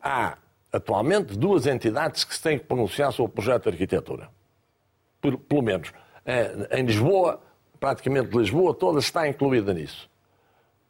[0.00, 0.38] Há,
[0.72, 4.28] atualmente, duas entidades que se têm que pronunciar sobre o projeto de arquitetura.
[5.20, 5.92] Por, pelo menos
[6.70, 7.40] em Lisboa,
[7.80, 10.08] praticamente Lisboa toda está incluída nisso.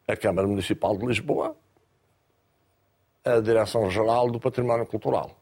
[0.06, 1.56] A Câmara Municipal de Lisboa,
[3.24, 5.38] a Direção-Geral do Património Cultural.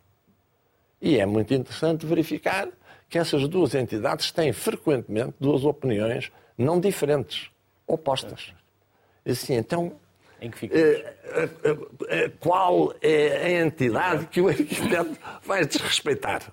[1.00, 2.68] E é muito interessante verificar
[3.09, 7.50] que essas duas entidades têm frequentemente duas opiniões não diferentes,
[7.87, 8.52] opostas.
[9.24, 9.92] Assim, então,
[10.40, 10.78] em que fica?
[10.78, 11.76] Eh, eh,
[12.09, 16.52] eh, qual é a entidade que o arquiteto vai desrespeitar?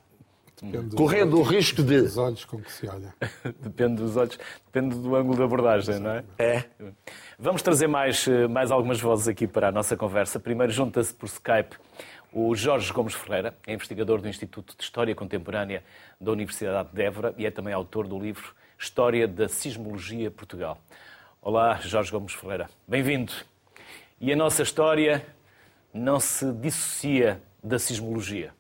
[0.64, 2.02] Depende correndo o risco de.
[2.02, 3.14] Dos olhos com que se olha.
[3.60, 6.24] depende dos olhos, depende do ângulo de abordagem, não é?
[6.40, 6.64] É.
[7.38, 10.40] Vamos trazer mais, eh, mais algumas vozes aqui para a nossa conversa.
[10.40, 11.76] Primeiro, junta-se por Skype
[12.34, 15.84] o Jorge Gomes Ferreira, é investigador do Instituto de História Contemporânea
[16.20, 20.80] da Universidade de Évora e é também autor do livro História da Sismologia Portugal.
[21.40, 22.70] Olá, Jorge Gomes Ferreira.
[22.88, 23.32] Bem-vindo.
[24.20, 25.24] E a nossa história
[25.94, 28.52] não se dissocia da sismologia.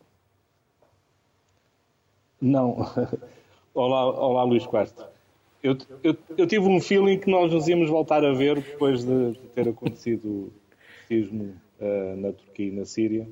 [2.44, 2.76] Não.
[3.74, 5.10] olá, olá, Luís Costa.
[5.64, 9.34] Eu, eu, eu, tive um feeling que nós nos íamos voltar a ver depois de
[9.56, 10.54] ter acontecido o
[11.08, 13.26] sismo uh, na Turquia e na Síria,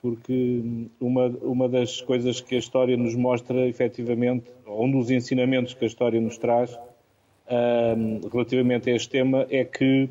[0.00, 0.62] porque
[1.00, 5.84] uma, uma das coisas que a história nos mostra, efetivamente, ou um dos ensinamentos que
[5.84, 10.08] a história nos traz uh, relativamente a este tema, é que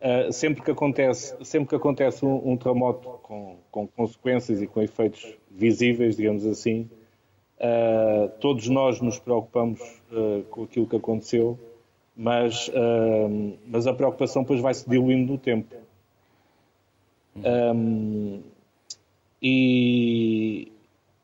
[0.00, 4.80] uh, sempre que acontece, sempre que acontece um, um terremoto com, com consequências e com
[4.80, 6.88] efeitos visíveis, digamos assim,
[7.62, 11.56] Uh, todos nós nos preocupamos uh, com aquilo que aconteceu,
[12.16, 15.76] mas, uh, mas a preocupação depois vai se diluindo no tempo.
[17.36, 18.42] Um,
[19.40, 20.72] e,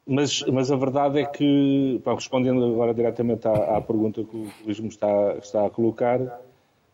[0.07, 4.79] mas, mas a verdade é que, respondendo agora diretamente à, à, pergunta que o Luís
[4.79, 6.21] me está, está a colocar,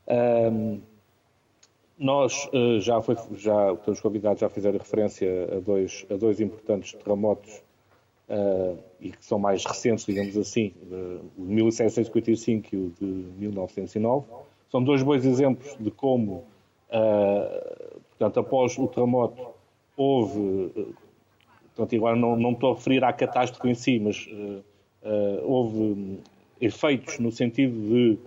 [0.09, 0.81] um,
[1.99, 2.49] nós
[2.81, 7.63] já, foi, já, os convidados já fizeram referência a dois, a dois importantes terremotos
[8.29, 13.05] uh, e que são mais recentes, digamos assim, uh, o de 1755 e o de
[13.05, 14.27] 1909.
[14.71, 16.45] São dois bons exemplos de como,
[16.91, 19.47] uh, portanto, após o terremoto,
[19.97, 20.95] houve, uh,
[21.75, 24.29] portanto, agora não, não estou a referir à catástrofe em si, mas
[25.43, 26.19] houve um,
[26.59, 28.19] efeitos no sentido de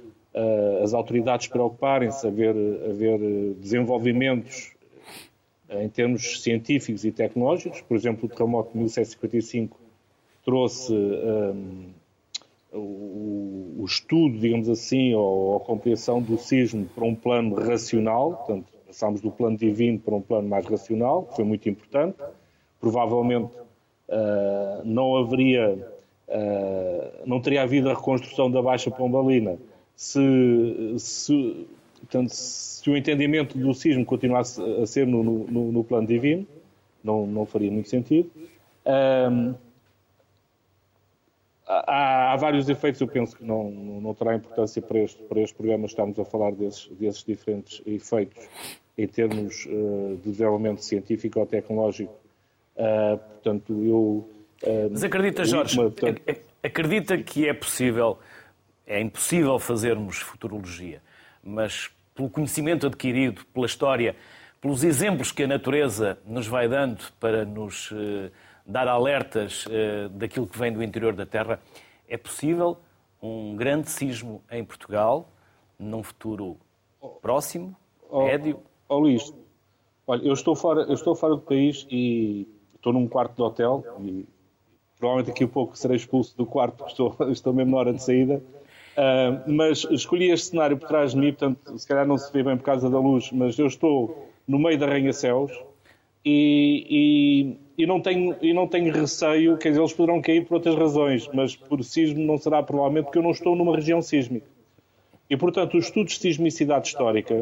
[0.84, 2.56] as autoridades preocuparem-se a ver,
[2.88, 3.20] a ver
[3.56, 4.76] desenvolvimentos
[5.68, 7.82] em termos científicos e tecnológicos.
[7.82, 9.87] Por exemplo, o terremoto de 1755
[10.48, 11.90] trouxe um,
[12.72, 18.66] o, o, estudo, digamos assim, ou a compreensão do sismo para um plano racional, portanto,
[18.88, 22.16] passámos do plano divino para um plano mais racional, que foi muito importante.
[22.80, 23.52] Provavelmente
[24.08, 25.86] uh, não haveria,
[26.30, 29.58] uh, não teria havido a reconstrução da Baixa Pombalina
[29.98, 31.68] se, se,
[32.00, 36.48] portanto, se o entendimento do sismo continuasse a ser no, no, no plano divino,
[37.04, 38.32] não, não faria muito sentido.
[38.86, 39.67] Um,
[41.68, 45.56] há, há, vários efeitos, eu penso que não, não terá importância para este, para este
[45.56, 48.48] programa estarmos a falar desses, desses diferentes efeitos
[48.98, 52.14] em termos uh, de desenvolvimento científico ou tecnológico.
[52.76, 54.30] Uh, portanto, eu.
[54.64, 56.22] Uh, Mas acredita, Jorge, portanto...
[56.64, 58.18] acredita que é possível,
[58.86, 61.02] é impossível fazermos futurologia,
[61.44, 64.16] mas pelo conhecimento adquirido, pela história,
[64.60, 67.94] pelos exemplos que a natureza nos vai dando para nos
[68.68, 69.66] dar alertas
[70.12, 71.60] daquilo que vem do interior da Terra,
[72.08, 72.78] é possível
[73.22, 75.30] um grande sismo em Portugal
[75.80, 76.58] num futuro
[77.22, 77.76] próximo,
[78.10, 78.60] oh, médio?
[78.90, 79.34] oh, Luís,
[80.06, 83.84] olha, eu estou, fora, eu estou fora do país e estou num quarto de hotel
[84.02, 84.26] e
[84.98, 88.02] provavelmente daqui a pouco serei expulso do quarto porque estou, estou mesmo na hora de
[88.02, 88.42] saída.
[88.98, 92.42] Uh, mas escolhi este cenário por trás de mim, portanto, se calhar não se vê
[92.42, 95.52] bem por causa da luz, mas eu estou no meio da arranha-céus
[96.26, 100.56] e, e, e, não tenho, e não tenho receio, quer dizer, eles poderão cair por
[100.56, 104.48] outras razões, mas por sismo não será provavelmente porque eu não estou numa região sísmica.
[105.30, 107.36] E, portanto, os estudos de sismicidade histórica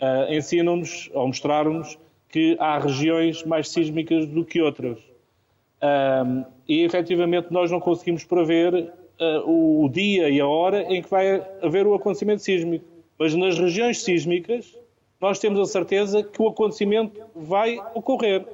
[0.00, 4.98] uh, ensinam-nos, ou mostraram-nos, que há regiões mais sísmicas do que outras.
[5.82, 11.10] Um, e, efetivamente, nós não conseguimos prever uh, o dia e a hora em que
[11.10, 12.84] vai haver o acontecimento sísmico.
[13.18, 14.78] Mas nas regiões sísmicas,
[15.20, 18.44] nós temos a certeza que o acontecimento vai ocorrer.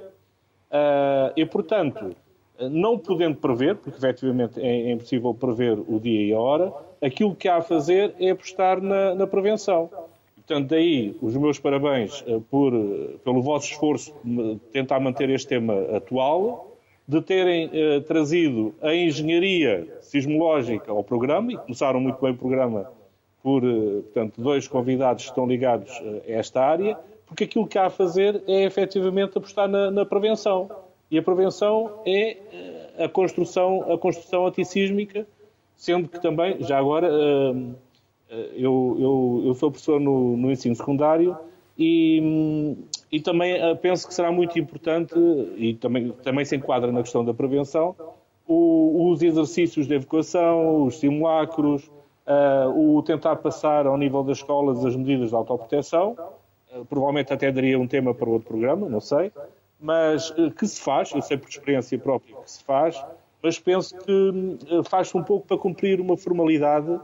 [0.72, 2.16] Uh, e, portanto,
[2.58, 7.34] não podendo prever, porque efetivamente é, é impossível prever o dia e a hora, aquilo
[7.34, 9.90] que há a fazer é apostar na, na prevenção.
[10.36, 12.72] Portanto, daí os meus parabéns eh, por,
[13.24, 19.86] pelo vosso esforço de tentar manter este tema atual, de terem eh, trazido a engenharia
[20.00, 22.90] sismológica ao programa, e começaram muito bem o programa
[23.42, 25.90] por, portanto, dois convidados que estão ligados
[26.26, 26.98] a esta área,
[27.32, 30.70] porque aquilo que há a fazer é efetivamente apostar na, na prevenção.
[31.10, 32.36] E a prevenção é
[33.02, 35.26] a construção, a construção antissísmica,
[35.74, 41.34] sendo que também, já agora, eh, eu, eu, eu sou professor no, no ensino secundário
[41.76, 42.76] e,
[43.10, 45.14] e, também eh, penso que será muito importante,
[45.56, 47.96] e também, também se enquadra na questão da prevenção,
[48.46, 51.90] o, os exercícios de evacuação, os simulacros,
[52.76, 56.16] o tentar passar ao nível das escolas as medidas de autoproteção,
[56.88, 59.32] provavelmente até daria um tema para outro programa, não sei,
[59.80, 63.04] mas uh, que se faz, eu sei por experiência própria que se faz,
[63.42, 67.00] mas penso que faz-se um pouco para cumprir uma formalidade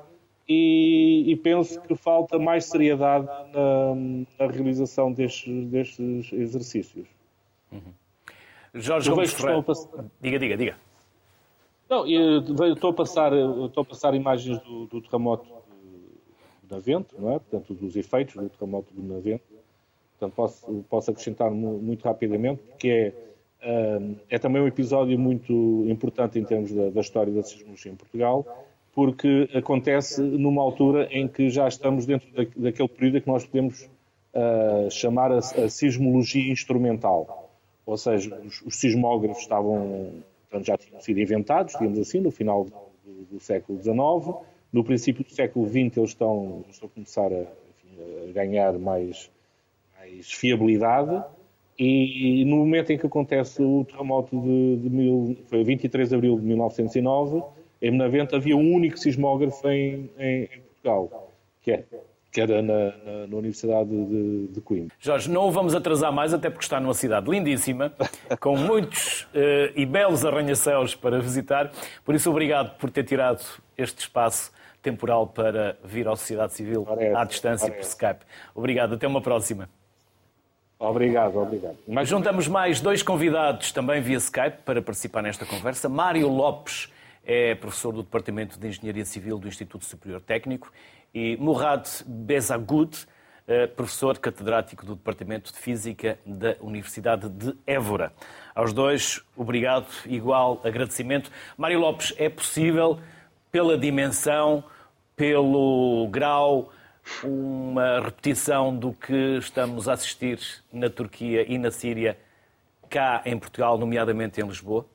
[0.48, 3.94] e, e, penso que falta mais seriedade na,
[4.38, 7.06] na realização destes, destes exercícios.
[7.70, 7.92] Uhum.
[8.72, 9.62] Jorge Gomes Ferreira.
[9.62, 10.04] Passar...
[10.20, 10.76] Diga, diga, diga.
[11.88, 12.40] Não, eu
[12.72, 15.46] estou a passar, estou a passar imagens do, do terremoto
[16.62, 17.38] do Navento, não é?
[17.38, 19.57] Portanto, dos efeitos do terremoto do Navento.
[20.18, 23.12] Portanto, posso, posso acrescentar muito rapidamente, porque é,
[23.62, 24.00] eh,
[24.30, 28.44] é também um episódio muito importante em termos da, da história da sismologia em Portugal
[28.98, 33.88] porque acontece numa altura em que já estamos dentro da, daquele período que nós podemos
[34.34, 37.48] uh, chamar a, a, sismologia instrumental.
[37.86, 40.14] Ou seja, os, os sismógrafos estavam,
[40.50, 42.72] portanto, já tinham sido inventados, digamos assim, no final do,
[43.30, 44.36] do, século XIX.
[44.72, 49.30] No princípio do século XX eles estão, estão a começar a, enfim, a ganhar mais,
[50.08, 51.22] mais fiabilidade.
[51.78, 56.36] E, no momento em que acontece o terremoto de, de mil, foi 23 de abril
[56.36, 57.42] de 1909,
[57.80, 61.30] em Benavente havia um único sismógrafo em, em, em Portugal,
[61.62, 61.84] que, é,
[62.32, 64.96] que era na, na, na Universidade de, de, Coimbra.
[64.98, 67.92] Jorge, não o vamos atrasar mais, até porque está numa cidade lindíssima,
[68.40, 71.70] com muitos uh, e belos arranha-céus para visitar.
[72.04, 73.44] Por isso, obrigado por ter tirado
[73.76, 74.50] este espaço
[74.82, 77.96] temporal para vir à sociedade civil parece, à distância parece.
[77.96, 78.24] por Skype.
[78.52, 79.68] Obrigado, até uma próxima.
[80.78, 81.76] Obrigado, obrigado.
[81.88, 85.88] Mas juntamos mais dois convidados também via Skype para participar nesta conversa.
[85.88, 86.92] Mário Lopes
[87.24, 90.70] é professor do Departamento de Engenharia Civil do Instituto Superior Técnico,
[91.12, 91.86] e Murad
[93.46, 98.12] eh, professor catedrático do Departamento de Física da Universidade de Évora.
[98.54, 101.30] Aos dois, obrigado, igual agradecimento.
[101.56, 102.98] Mário Lopes, é possível,
[103.50, 104.62] pela dimensão,
[105.16, 106.70] pelo grau,
[107.24, 110.38] uma repetição do que estamos a assistir
[110.72, 112.18] na Turquia e na Síria,
[112.88, 114.86] cá em Portugal, nomeadamente em Lisboa?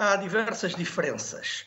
[0.00, 1.66] há diversas diferenças.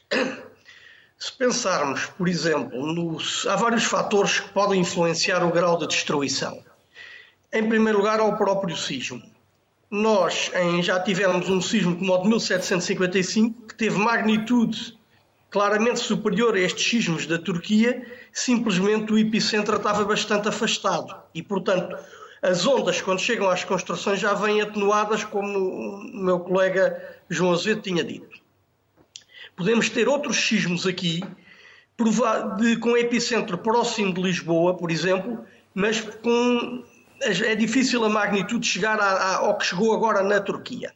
[1.20, 6.62] Se pensarmos, por exemplo, nos, há vários fatores que podem influenciar o grau de destruição.
[7.54, 9.22] Em primeiro lugar, ao próprio sismo.
[9.90, 14.98] Nós em, já tivemos um sismo como o de 1755, que teve magnitude
[15.54, 21.16] claramente superior a estes sismos da Turquia, simplesmente o epicentro estava bastante afastado.
[21.32, 21.96] E, portanto,
[22.42, 27.84] as ondas, quando chegam às construções, já vêm atenuadas, como o meu colega João Azevedo
[27.84, 28.36] tinha dito.
[29.56, 31.22] Podemos ter outros sismos aqui,
[32.82, 36.84] com epicentro próximo de Lisboa, por exemplo, mas com,
[37.22, 40.96] é difícil a magnitude chegar ao que chegou agora na Turquia.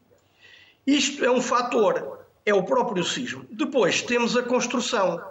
[0.87, 3.45] Isto é um fator, é o próprio sismo.
[3.51, 5.21] Depois temos a construção.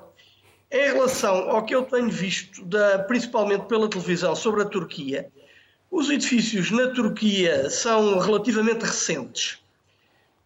[0.71, 5.31] Em relação ao que eu tenho visto, da, principalmente pela televisão, sobre a Turquia,
[5.91, 9.59] os edifícios na Turquia são relativamente recentes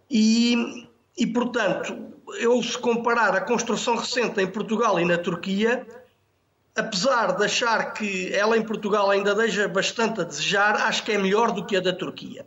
[0.09, 0.87] e,
[1.19, 5.85] e, portanto, eu se comparar a construção recente em Portugal e na Turquia,
[6.77, 11.19] apesar de achar que ela em Portugal ainda deixa bastante a desejar, acho que é
[11.19, 12.47] melhor do que a da Turquia.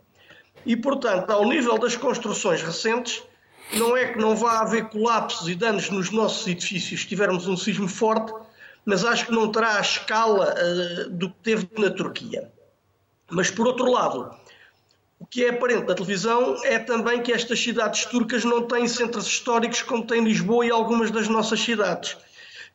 [0.64, 3.22] E, portanto, ao nível das construções recentes,
[3.72, 7.56] não é que não vá haver colapsos e danos nos nossos edifícios se tivermos um
[7.56, 8.32] sismo forte,
[8.84, 12.52] mas acho que não terá a escala uh, do que teve na Turquia.
[13.30, 14.30] Mas, por outro lado,
[15.18, 19.26] o que é aparente na televisão é também que estas cidades turcas não têm centros
[19.26, 22.16] históricos como tem Lisboa e algumas das nossas cidades.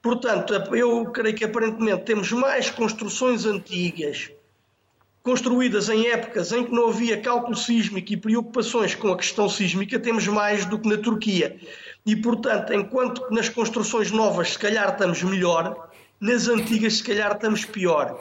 [0.02, 4.32] Portanto, eu creio que aparentemente temos mais construções antigas,
[5.30, 10.00] construídas em épocas em que não havia cálculo sísmico e preocupações com a questão sísmica,
[10.00, 11.56] temos mais do que na Turquia.
[12.04, 17.64] E, portanto, enquanto nas construções novas se calhar estamos melhor, nas antigas se calhar estamos
[17.64, 18.20] pior.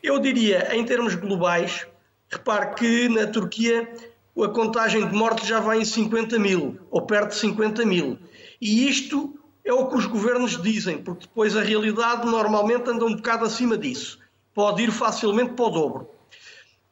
[0.00, 1.88] Eu diria, em termos globais,
[2.30, 3.92] repare que na Turquia
[4.40, 8.16] a contagem de mortes já vai em 50 mil, ou perto de 50 mil.
[8.60, 13.16] E isto é o que os governos dizem, porque depois a realidade normalmente anda um
[13.16, 14.20] bocado acima disso.
[14.54, 16.17] Pode ir facilmente para o dobro.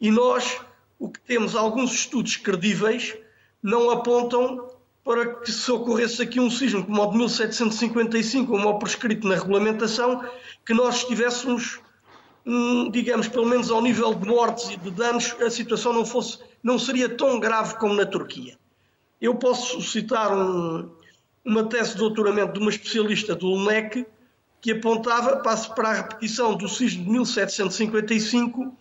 [0.00, 0.60] E nós,
[0.98, 3.16] o que temos alguns estudos credíveis,
[3.62, 4.68] não apontam
[5.04, 9.36] para que se ocorresse aqui um sismo como o de 1755, como o prescrito na
[9.36, 10.24] regulamentação,
[10.64, 11.80] que nós estivéssemos
[12.92, 16.78] digamos, pelo menos ao nível de mortes e de danos, a situação não, fosse, não
[16.78, 18.56] seria tão grave como na Turquia.
[19.20, 20.88] Eu posso citar um,
[21.44, 24.06] uma tese de doutoramento de uma especialista do UNEC
[24.60, 28.76] que apontava, passo para a repetição do sismo de 1755,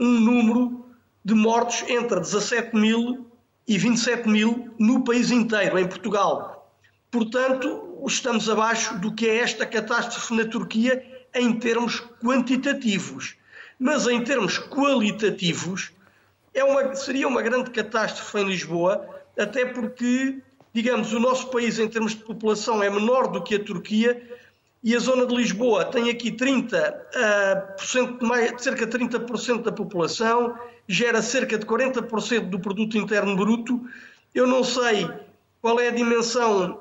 [0.00, 0.86] um número
[1.22, 3.26] de mortos entre 17 mil
[3.68, 6.74] e 27 mil no país inteiro, em Portugal.
[7.10, 13.36] Portanto, estamos abaixo do que é esta catástrofe na Turquia em termos quantitativos.
[13.78, 15.92] Mas em termos qualitativos,
[16.54, 19.06] é uma, seria uma grande catástrofe em Lisboa,
[19.38, 20.38] até porque,
[20.72, 24.39] digamos, o nosso país, em termos de população, é menor do que a Turquia
[24.82, 30.58] e a zona de Lisboa tem aqui 30, uh, mais, cerca de 30% da população,
[30.88, 33.80] gera cerca de 40% do produto interno bruto.
[34.34, 35.08] Eu não sei
[35.60, 36.80] qual é a dimensão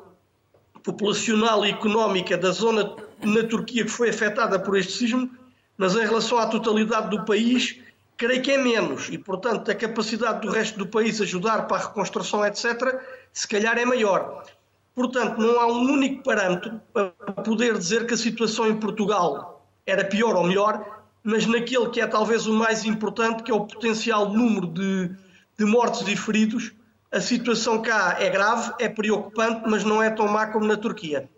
[0.82, 5.30] populacional e económica da zona na Turquia que foi afetada por este sismo,
[5.78, 7.80] mas em relação à totalidade do país,
[8.16, 9.10] creio que é menos.
[9.10, 12.98] E, portanto, a capacidade do resto do país ajudar para a reconstrução, etc.,
[13.34, 14.44] se calhar é maior.
[14.96, 17.12] Portanto, não há um único parâmetro para
[17.44, 22.08] poder dizer que a situação em Portugal era pior ou melhor, mas naquele que é
[22.08, 25.12] talvez o mais importante, que é o potencial número de,
[25.58, 26.72] de mortos e feridos,
[27.12, 31.30] a situação cá é grave, é preocupante, mas não é tão má como na Turquia.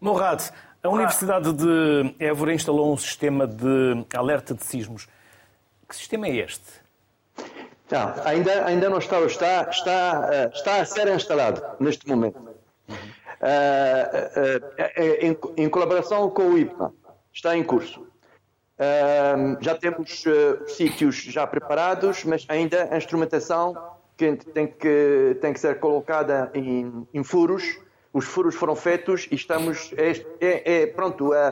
[0.00, 0.44] Morrado,
[0.82, 5.08] a Universidade de Évora instalou um sistema de alerta de sismos.
[5.88, 6.85] Que sistema é este?
[7.90, 12.38] Não, ainda, ainda não está, está, está, eh, está a ser instalado neste momento.
[12.38, 12.96] Uhum.
[13.40, 16.92] Uh, uh, em, em, colaboração com o IPA.
[17.32, 18.00] Está em curso.
[18.00, 20.24] Uh, já temos
[20.66, 23.76] sítios já preparados, mas ainda a instrumentação
[24.16, 27.78] que tem que, tem que ser colocada em, em furos.
[28.12, 29.92] Os furos foram feitos e estamos.
[29.96, 31.48] É, é, é pronto, a,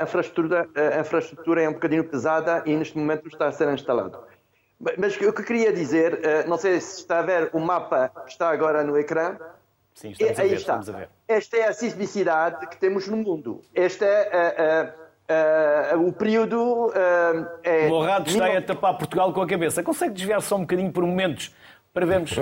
[0.00, 4.18] a, infraestrutura, a infraestrutura é um bocadinho pesada e neste momento está a ser instalado.
[4.96, 8.12] Mas o que eu queria dizer, eh, não sei se está a ver o mapa
[8.24, 9.36] que está agora no ecrã.
[9.92, 11.08] Sim, estamos, a ver, estamos a ver.
[11.26, 13.60] Esta é a sismicidade que temos no mundo.
[13.74, 14.94] Este é
[15.92, 16.92] uh, uh, o período.
[17.64, 19.82] é o Morrado está a tapar Portugal com a cabeça.
[19.82, 21.52] Consegue desviar só um bocadinho por momentos
[21.92, 22.30] para vermos.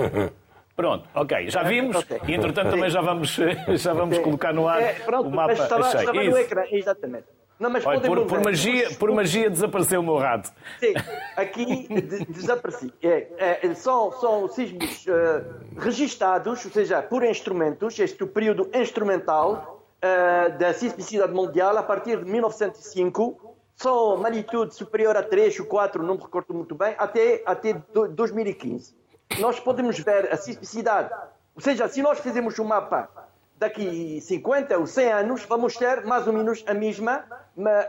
[0.75, 2.19] Pronto, ok, já vimos okay.
[2.27, 3.35] e entretanto também já vamos,
[3.81, 5.53] já vamos colocar no ar é, pronto, o mapa.
[5.53, 7.25] Mas estava, estava no ecrã, exatamente.
[7.59, 10.51] Não, mas Olha, por, por, magia, por magia desapareceu o meu rato.
[10.79, 10.93] Sim,
[11.35, 12.93] aqui de, desapareci.
[13.01, 15.43] É, é, são, são sismos uh,
[15.75, 22.29] registados, ou seja, por instrumentos, este período instrumental, uh, da sismicidade mundial a partir de
[22.29, 27.73] 1905, são magnitude superior a 3 ou 4, não me recordo muito bem, até, até
[27.73, 28.95] 2015.
[29.39, 31.11] Nós podemos ver a sismicidade,
[31.55, 33.26] ou seja, se nós fizermos um mapa
[33.57, 37.23] daqui 50 ou 100 anos, vamos ter mais ou menos a mesma,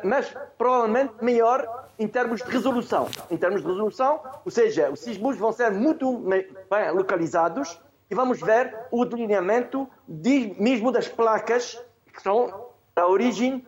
[0.02, 3.08] mas provavelmente maior em termos de resolução.
[3.30, 7.78] Em termos de resolução, ou seja, os sismos vão ser muito bem localizados
[8.10, 11.78] e vamos ver o delineamento de, mesmo das placas
[12.12, 13.66] que são a origem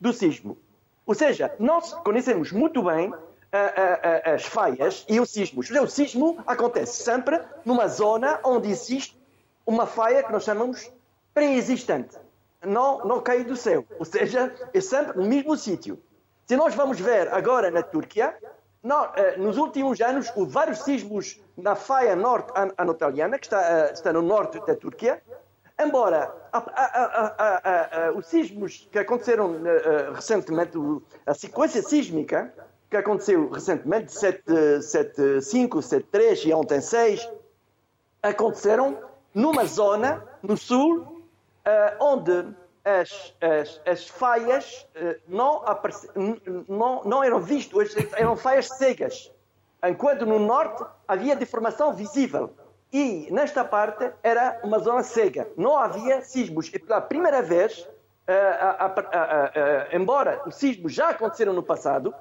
[0.00, 0.56] do sismo.
[1.04, 3.12] Ou seja, nós conhecemos muito bem
[4.24, 5.70] as falhas e os sismos.
[5.70, 9.16] O sismo acontece sempre numa zona onde existe
[9.64, 10.90] uma falha que nós chamamos
[11.36, 12.16] pré-existente.
[12.64, 13.84] Não, não cai do céu.
[13.98, 15.98] Ou seja, é sempre no mesmo sítio.
[16.46, 18.34] Se nós vamos ver agora na Turquia,
[18.82, 23.92] não, eh, nos últimos anos, houve vários sismos na faia norte anatoliana, que está, eh,
[23.92, 25.22] está no norte da Turquia,
[25.78, 30.78] embora a, a, a, os sismos que aconteceram eh, recentemente,
[31.26, 32.50] a sequência sísmica
[32.88, 37.28] que aconteceu recentemente, 7.5, 7.3 e ontem 6,
[38.22, 38.96] aconteceram
[39.34, 41.15] numa zona no sul
[42.00, 42.54] onde
[42.86, 45.64] as, as, as falhas uh, não,
[46.68, 49.32] não, não eram vistas, eram falhas cegas,
[49.84, 52.50] enquanto no norte havia deformação visível.
[52.92, 56.70] E nesta parte era uma zona cega, não havia sismos.
[56.72, 62.14] E pela primeira vez, uh, uh, embora os sismos já aconteceram no passado,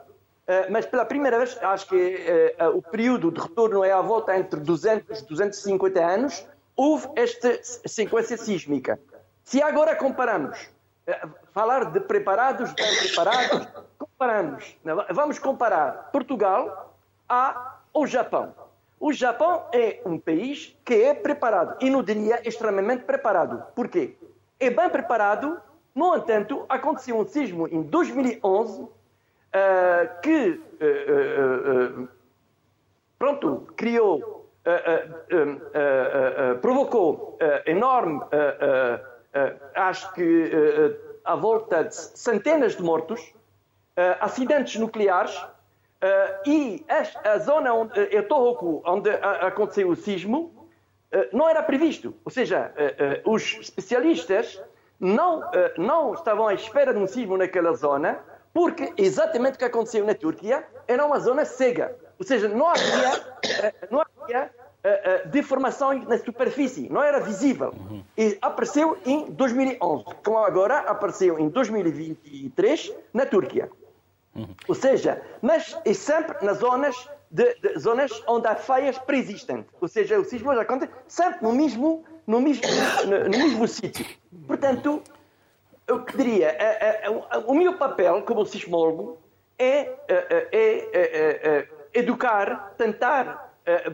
[0.70, 5.22] mas pela primeira vez, acho que o período de retorno é à volta entre 200
[5.22, 9.00] e 250 anos, houve esta sequência sísmica.
[9.46, 10.58] Se agora comparamos,
[11.06, 11.22] eh,
[11.54, 13.68] falar de preparados, bem preparados,
[14.00, 14.76] comparamos,
[15.12, 16.98] vamos comparar Portugal
[17.30, 18.56] ao Japão.
[19.00, 23.64] O Japão é um país que é preparado, e não diria extremamente preparado.
[23.76, 24.18] Por quê?
[24.60, 25.62] É bem preparado,
[25.94, 28.90] no entanto, aconteceu um sismo em 2011 uh,
[29.54, 32.10] eh, que uh, uh,
[33.20, 34.50] pronto, criou,
[36.62, 37.38] provocou
[37.68, 38.22] enorme
[39.76, 43.34] acho que uh, à volta de centenas de mortos,
[44.20, 45.42] acidentes nucleares
[46.46, 46.86] e
[47.24, 50.70] a, zona onde, uh, onde aconteceu o sismo,
[51.32, 52.14] não era previsto.
[52.26, 52.74] Ou seja,
[53.26, 54.62] os especialistas
[55.00, 55.42] não,
[55.78, 58.20] não estavam à espera de um sismo naquela zona,
[58.54, 61.96] porque exatamente o que aconteceu na Turquia era uma zona cega.
[62.20, 64.52] Ou seja, não havia, não havia
[64.86, 67.74] uh, deformação na superfície, não era visível.
[67.78, 68.04] Uhum.
[68.18, 73.70] E apareceu em 2011, como agora apareceu em 2023 na Turquia.
[74.36, 74.48] Uhum.
[74.68, 79.72] Ou seja, mas é sempre nas zonas, de, de, zonas onde há falhas preexistentes.
[79.82, 82.64] Ou seja, o sismo já acontece sempre no mesmo, no mesmo,
[83.06, 84.06] no, no mesmo sítio.
[84.46, 85.02] Portanto,
[85.88, 86.56] eu que diria,
[87.46, 89.18] o meu papel como sismólogo
[89.58, 93.45] é, é, é, é educar, tentar eh,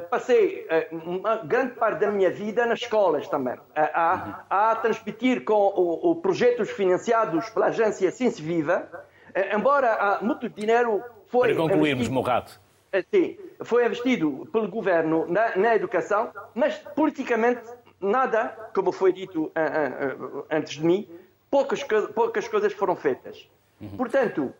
[0.09, 5.45] passei uh, uma grande parte da minha vida nas escolas também, uh, a, a, transmitir
[5.45, 8.89] com o, o, projetos financiados pela agência Ciência Viva,
[9.55, 11.53] embora há muito dinheiro foi...
[11.53, 12.59] Para concluirmos, Morrato.
[13.13, 17.61] Sim, foi investido pelo governo na, na, educação, mas politicamente
[18.01, 19.49] nada, como foi dito
[20.49, 21.07] antes de mim,
[21.49, 21.82] poucas,
[22.13, 23.49] poucas coisas foram feitas.
[23.80, 23.95] Uhum.
[23.95, 24.53] Portanto,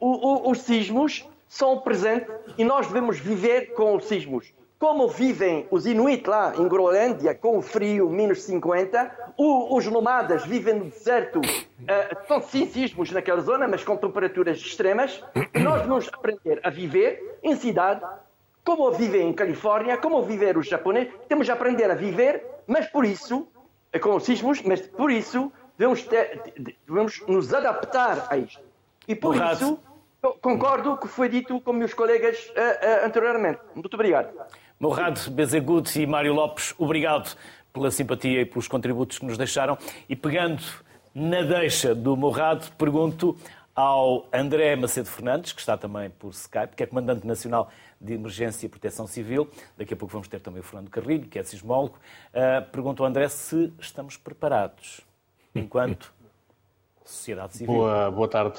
[0.00, 2.28] os sismos são presentes
[2.58, 4.52] e nós devemos viver com os sismos.
[4.78, 10.74] Como vivem os Inuit lá em Groenlândia, com o frio, menos 50, os nomadas vivem
[10.74, 15.24] no deserto, uh, são sim sismos naquela zona, mas com temperaturas extremas.
[15.54, 18.04] Nós devemos aprender a viver em cidade,
[18.62, 21.14] como vivem em Califórnia, como viver os japoneses.
[21.26, 23.48] Temos de aprender a viver, mas por isso,
[23.92, 26.52] eh, com os sismos, mas por isso devemos, ter,
[26.86, 28.60] devemos nos adaptar a isto.
[29.08, 29.78] E por isso
[30.34, 33.60] Concordo com o que foi dito com meus colegas uh, uh, anteriormente.
[33.74, 34.32] Muito obrigado.
[34.78, 37.36] Morrado, Bezegut e Mário Lopes, obrigado
[37.72, 39.78] pela simpatia e pelos contributos que nos deixaram.
[40.08, 40.62] E pegando
[41.14, 43.36] na deixa do Morrado, pergunto
[43.74, 47.70] ao André Macedo Fernandes, que está também por Skype, que é Comandante Nacional
[48.00, 49.48] de Emergência e Proteção Civil.
[49.76, 51.98] Daqui a pouco vamos ter também o Fernando Carrilho, que é sismólogo.
[52.32, 55.02] Uh, pergunto ao André se estamos preparados
[55.54, 56.12] enquanto
[57.04, 57.74] sociedade civil.
[57.74, 58.58] Boa, boa tarde.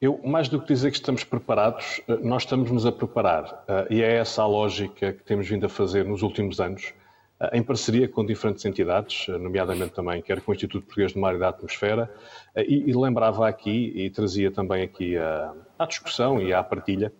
[0.00, 3.64] Eu, mais do que dizer que estamos preparados, eh, nós estamos-nos a preparar.
[3.66, 6.92] Eh, e é essa a lógica que temos vindo a fazer nos últimos anos,
[7.40, 11.34] eh, em parceria com diferentes entidades, nomeadamente também, quer com o Instituto Português de Mar
[11.34, 12.12] e da Atmosfera,
[12.56, 17.10] e, e lembrava aqui, e trazia também aqui à discussão e à partilha,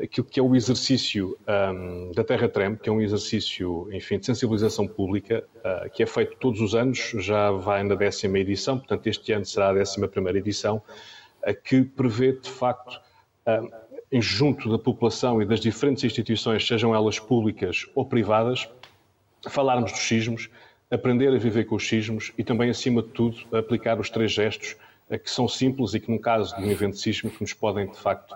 [0.00, 1.38] aquilo que é o exercício
[1.72, 6.06] um, da Terra Trem, que é um exercício, enfim, de sensibilização pública, uh, que é
[6.06, 10.08] feito todos os anos, já vai na décima edição, portanto este ano será a décima
[10.08, 10.82] primeira edição,
[11.52, 13.00] que prevê, de facto,
[14.10, 18.68] em junto da população e das diferentes instituições, sejam elas públicas ou privadas,
[19.48, 20.48] falarmos dos sismos,
[20.90, 24.76] aprender a viver com os sismos e também, acima de tudo, aplicar os três gestos
[25.22, 28.34] que são simples e que, no caso de um evento sísmico, nos podem, de facto,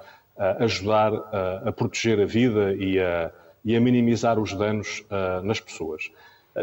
[0.59, 3.33] ajudar a, a, proteger a vida e a,
[3.65, 5.05] e a minimizar os danos
[5.43, 6.11] nas pessoas.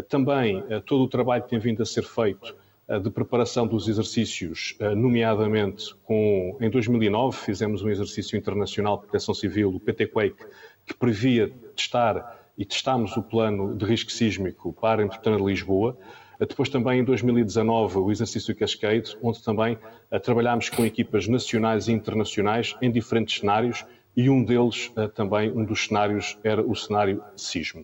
[0.09, 2.55] Também todo o trabalho que tem vindo a ser feito
[3.01, 9.73] de preparação dos exercícios, nomeadamente com, em 2009 fizemos um exercício internacional de proteção civil,
[9.73, 10.45] o PT Quake,
[10.85, 15.97] que previa testar e testámos o plano de risco sísmico para a Metropolitana de Lisboa.
[16.39, 19.79] Depois também em 2019 o exercício Cascade, onde também
[20.23, 23.83] trabalhámos com equipas nacionais e internacionais em diferentes cenários
[24.15, 27.83] e um deles também, um dos cenários era o cenário sismo.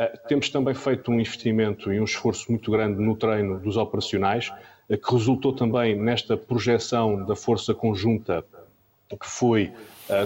[0.00, 4.50] Uh, temos também feito um investimento e um esforço muito grande no treino dos operacionais,
[4.88, 8.44] que resultou também nesta projeção da força conjunta
[9.08, 9.72] que foi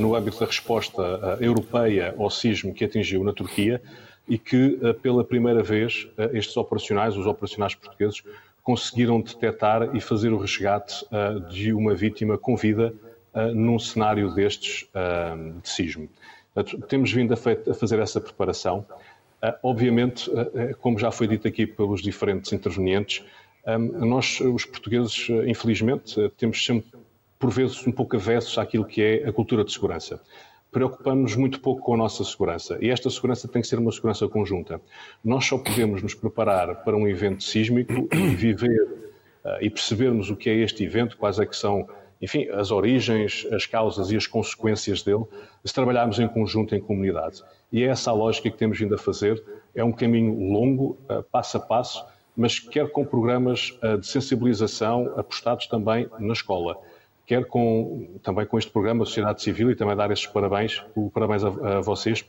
[0.00, 1.02] no âmbito da resposta
[1.38, 3.82] europeia ao sismo que atingiu na Turquia,
[4.28, 8.22] e que, eh, pela primeira vez, eh, estes operacionais, os operacionais portugueses,
[8.62, 12.94] conseguiram detectar e fazer o resgate eh, de uma vítima com vida
[13.52, 14.88] num cenário destes
[15.60, 16.08] de sismo.
[16.88, 18.86] Temos vindo a fazer essa preparação.
[19.62, 20.30] Obviamente,
[20.80, 23.24] como já foi dito aqui pelos diferentes intervenientes,
[23.66, 26.90] nós, os portugueses, infelizmente, temos sempre,
[27.38, 30.20] por vezes, um pouco avessos àquilo que é a cultura de segurança
[30.74, 32.76] preocupamos-nos muito pouco com a nossa segurança.
[32.80, 34.80] E esta segurança tem que ser uma segurança conjunta.
[35.24, 39.04] Nós só podemos nos preparar para um evento sísmico e viver
[39.60, 41.88] e percebermos o que é este evento, quais é que são,
[42.20, 45.24] enfim, as origens, as causas e as consequências dele,
[45.64, 47.42] se trabalharmos em conjunto, em comunidade.
[47.74, 49.42] E é essa a lógica que temos vindo a fazer.
[49.74, 52.06] É um caminho longo, uh, passo a passo,
[52.36, 56.78] mas quer com programas uh, de sensibilização apostados também na escola
[57.26, 61.42] quer com, também com este programa Sociedade Civil e também dar esses parabéns, o parabéns
[61.42, 62.22] a, a vocês,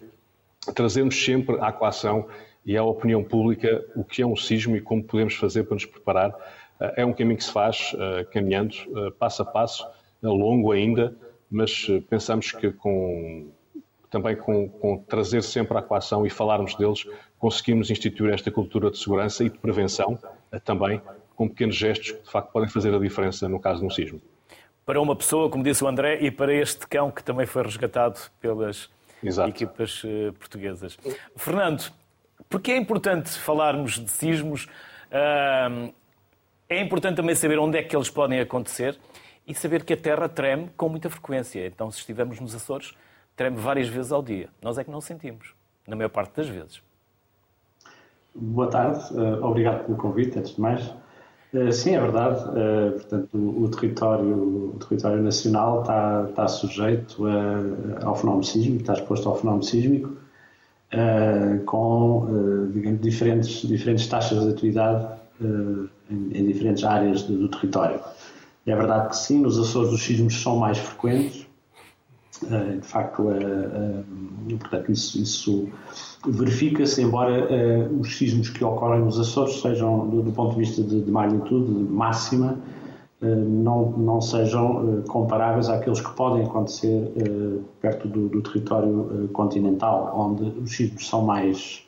[0.74, 2.28] trazemos sempre à coação
[2.66, 5.86] e à opinião pública o que é um sismo e como podemos fazer para nos
[5.86, 6.34] preparar.
[6.80, 7.94] Eh, é um caminho que se faz
[8.32, 8.78] caminhando,
[9.20, 9.86] passo a passo,
[10.24, 11.14] longo ainda,
[11.52, 13.50] mas pensamos que com,
[14.16, 17.06] também com, com, trazer sempre à coação e falarmos deles,
[17.38, 20.18] conseguimos instituir esta cultura de segurança e de prevenção
[20.64, 21.02] também,
[21.36, 24.22] com pequenos gestos que de facto podem fazer a diferença no caso de um sismo
[24.86, 28.20] para uma pessoa, como disse o André, e para este cão que também foi resgatado
[28.40, 28.88] pelas
[29.24, 29.50] Exato.
[29.50, 30.96] equipas uh, portuguesas.
[31.36, 31.92] Fernando,
[32.48, 34.68] porque é importante falarmos de sismos?
[36.70, 38.96] É importante também saber onde é que eles podem acontecer
[39.48, 41.66] e saber que a Terra treme com muita frequência.
[41.66, 42.94] Então, se estivermos nos Açores,
[43.36, 44.50] treme várias vezes ao dia.
[44.62, 45.54] Nós é que não sentimos,
[45.88, 46.82] na maior parte das vezes.
[48.34, 50.94] Boa tarde, uh, obrigado pelo convite, antes de mais.
[51.54, 52.44] Eh, sim, é verdade.
[52.50, 57.24] Uh, portanto, o, território, o território nacional está, sujeito
[58.04, 60.14] ao fenómeno sísmico, está exposto ao fenómeno sísmico,
[61.66, 65.08] com, digamos, diferentes, diferentes taxas de atividade
[66.10, 68.00] em, diferentes áreas do território.
[68.66, 71.45] É verdade que sim, nos Açores os sismos são mais frequentes,
[72.42, 73.24] de facto,
[74.60, 75.70] portanto, isso, isso
[76.28, 77.48] verifica-se, embora
[78.00, 81.72] os sismos que ocorrem nos Açores sejam, do, do ponto de vista de, de magnitude
[81.72, 82.58] máxima,
[83.22, 87.12] não, não sejam comparáveis àqueles que podem acontecer
[87.82, 91.84] perto do, do território continental, onde os sismos são mais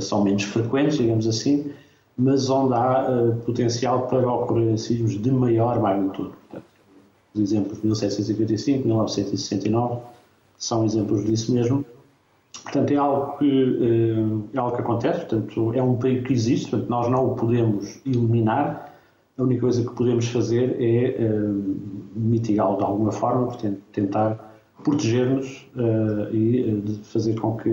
[0.00, 1.72] são menos frequentes, digamos assim,
[2.16, 6.30] mas onde há potencial para ocorrer sismos de maior magnitude.
[6.30, 6.64] Portanto,
[7.38, 10.00] os exemplos de 1755, 1969
[10.58, 11.84] são exemplos disso mesmo.
[12.62, 16.70] Portanto, é algo que, eh, é algo que acontece, portanto, é um perigo que existe,
[16.70, 18.94] portanto, nós não o podemos eliminar,
[19.38, 21.76] a única coisa que podemos fazer é uh,
[22.16, 27.70] mitigá-lo de alguma forma, portanto, tentar proteger-nos uh, e fazer com que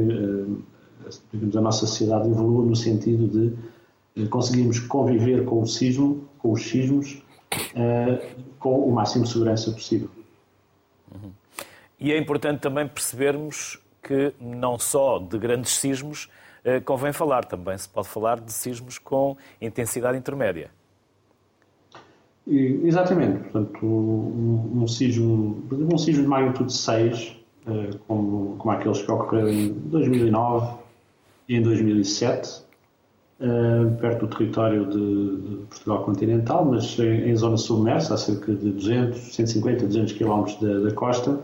[1.33, 3.27] digamos, a nossa sociedade evolua no sentido
[4.15, 7.21] de conseguirmos conviver com o sismo, com os sismos,
[8.59, 10.09] com o máximo de segurança possível.
[11.13, 11.31] Uhum.
[11.99, 16.29] E é importante também percebermos que não só de grandes sismos
[16.65, 20.71] eh, convém falar, também se pode falar de sismos com intensidade intermédia.
[22.47, 23.49] Exatamente.
[23.49, 27.35] Portanto, um, sismo, um sismo de magnitude 6,
[27.67, 30.75] eh, como, como aqueles que ocorreram em 2009
[31.49, 32.64] e em 2007, eh,
[33.99, 38.71] perto do território de, de Portugal continental, mas em, em, zona submersa, a cerca de
[38.71, 41.39] 200, 150, 200 km da, da costa,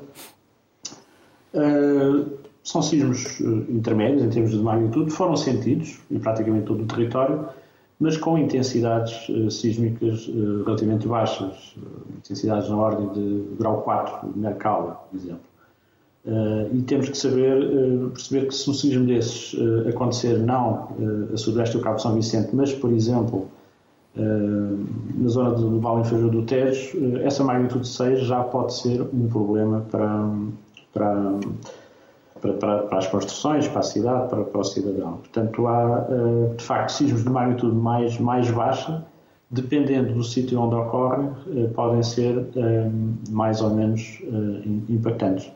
[1.53, 7.49] Uh, são sismos intermédios em termos de magnitude, foram sentidos em praticamente todo o território,
[7.99, 10.27] mas com intensidades sísmicas
[10.65, 11.75] relativamente baixas,
[12.17, 15.50] intensidades na ordem de grau 4 na Cala, por exemplo.
[16.23, 20.89] Uh, e temos que saber uh, perceber que se um sismo desses uh, acontecer não
[21.33, 23.49] a sudeste do Cabo São Vicente, mas por exemplo
[24.13, 29.85] na zona do Vale Inferior do Tejo, essa magnitude 6 já pode ser um problema
[29.89, 30.29] para,
[30.93, 31.39] para,
[32.41, 35.13] para, para, as construções, para a cidade, para, para o cidadão.
[35.13, 36.07] Portanto, há
[36.57, 39.01] de facto sismos de magnitude mais, mais baixa,
[39.49, 41.29] dependendo do sítio onde ocorre,
[41.73, 42.47] podem ser
[43.29, 44.21] mais ou menos
[44.89, 45.49] impactantes.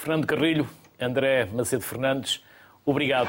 [0.00, 0.66] Fernando Carrilho,
[0.98, 2.42] André Macedo Fernandes,
[2.86, 3.28] obrigado.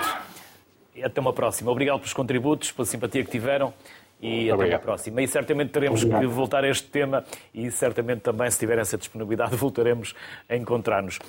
[0.96, 1.70] E até uma próxima.
[1.70, 3.74] Obrigado pelos contributos, pela simpatia que tiveram
[4.22, 5.22] e até uma próxima.
[5.22, 6.22] E certamente teremos Obrigado.
[6.22, 10.16] que voltar a este tema e certamente também, se tiver essa disponibilidade, voltaremos
[10.48, 11.20] a encontrar-nos.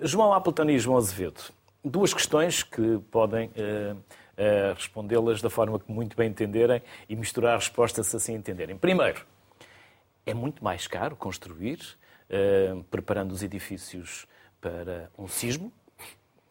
[0.00, 1.42] João Appleton e João Azevedo,
[1.84, 7.54] duas questões que podem uh, uh, respondê-las da forma que muito bem entenderem e misturar
[7.54, 8.76] respostas se assim entenderem.
[8.76, 9.24] Primeiro,
[10.26, 11.78] é muito mais caro construir,
[12.28, 14.26] uh, preparando os edifícios
[14.60, 15.72] para um sismo?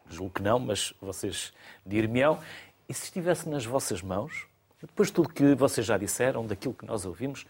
[0.09, 1.53] Julgo que não, mas vocês
[1.85, 2.39] dir-me-ão.
[2.87, 4.47] E se estivesse nas vossas mãos,
[4.81, 7.45] depois de tudo que vocês já disseram, daquilo que nós ouvimos,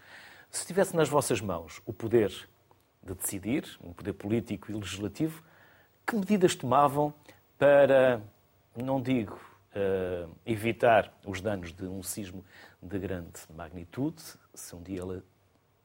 [0.50, 2.32] se estivesse nas vossas mãos o poder
[3.02, 5.42] de decidir, um poder político e legislativo,
[6.06, 7.12] que medidas tomavam
[7.58, 8.20] para,
[8.74, 9.38] não digo
[9.74, 12.44] uh, evitar os danos de um sismo
[12.82, 14.22] de grande magnitude,
[14.54, 15.22] se um dia ele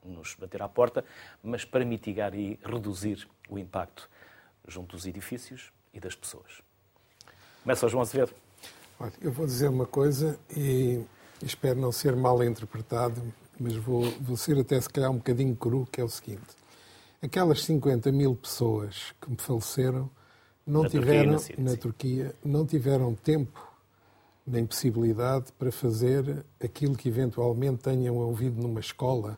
[0.03, 1.03] nos bater à porta,
[1.41, 4.09] mas para mitigar e reduzir o impacto
[4.67, 6.61] junto dos edifícios e das pessoas.
[7.63, 8.33] Começa o João Azevedo.
[8.99, 11.03] Olha, eu vou dizer uma coisa e
[11.41, 13.21] espero não ser mal interpretado,
[13.59, 16.41] mas vou, vou ser até se calhar um bocadinho cru, que é o seguinte.
[17.21, 20.09] Aquelas 50 mil pessoas que me faleceram
[20.65, 23.73] não na tiveram, Turquia, na, na Turquia, não tiveram tempo
[24.45, 29.37] nem possibilidade para fazer aquilo que eventualmente tenham ouvido numa escola,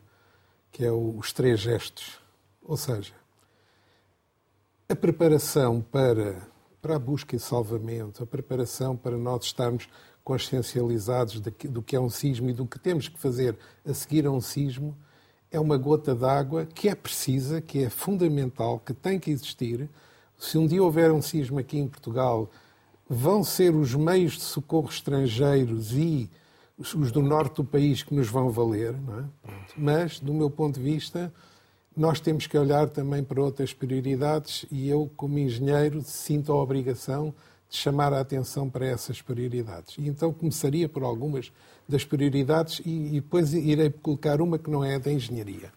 [0.72, 2.20] que é os três gestos.
[2.62, 3.14] Ou seja,
[4.88, 6.36] a preparação para,
[6.80, 9.88] para a busca e salvamento, a preparação para nós estarmos
[10.22, 14.30] consciencializados do que é um sismo e do que temos que fazer a seguir a
[14.30, 14.96] um sismo,
[15.50, 19.88] é uma gota d'água que é precisa, que é fundamental, que tem que existir.
[20.38, 22.48] Se um dia houver um sismo aqui em Portugal,
[23.08, 26.30] vão ser os meios de socorro estrangeiros e
[26.78, 29.50] os do norte do país que nos vão valer, é?
[29.76, 31.32] mas, do meu ponto de vista,
[31.96, 37.34] nós temos que olhar também para outras prioridades e eu, como engenheiro, sinto a obrigação
[37.68, 39.96] de chamar a atenção para essas prioridades.
[39.98, 41.50] E então começaria por algumas
[41.88, 45.72] das prioridades e, e depois irei colocar uma que não é da engenharia.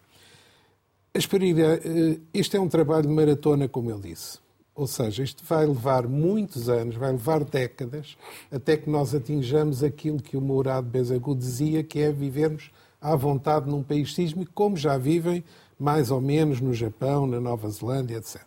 [1.14, 4.38] As eh, este é um trabalho de maratona, como eu disse.
[4.74, 8.16] Ou seja, isto vai levar muitos anos, vai levar décadas,
[8.50, 13.68] até que nós atinjamos aquilo que o Mourado Bezagu dizia, que é vivermos à vontade
[13.68, 15.42] num país sísmico, como já vivem
[15.80, 18.42] mais ou menos no Japão, na Nova Zelândia, etc.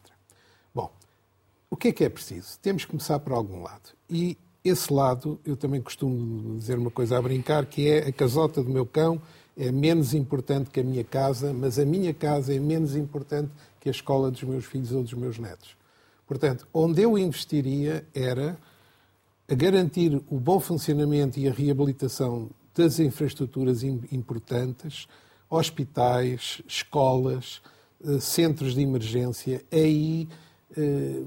[0.74, 0.92] Bom,
[1.70, 2.60] o que é que é preciso?
[2.62, 3.90] Temos que começar por algum lado.
[4.08, 8.64] E esse lado, eu também costumo dizer uma coisa a brincar, que é a casota
[8.64, 9.20] do meu cão
[9.56, 13.88] é menos importante que a minha casa, mas a minha casa é menos importante que
[13.88, 15.76] a escola dos meus filhos ou dos meus netos.
[16.26, 18.58] Portanto, onde eu investiria era
[19.48, 25.08] a garantir o bom funcionamento e a reabilitação das infraestruturas importantes,
[25.54, 27.62] hospitais, escolas,
[28.06, 30.28] eh, centros de emergência, aí,
[30.76, 31.22] eh,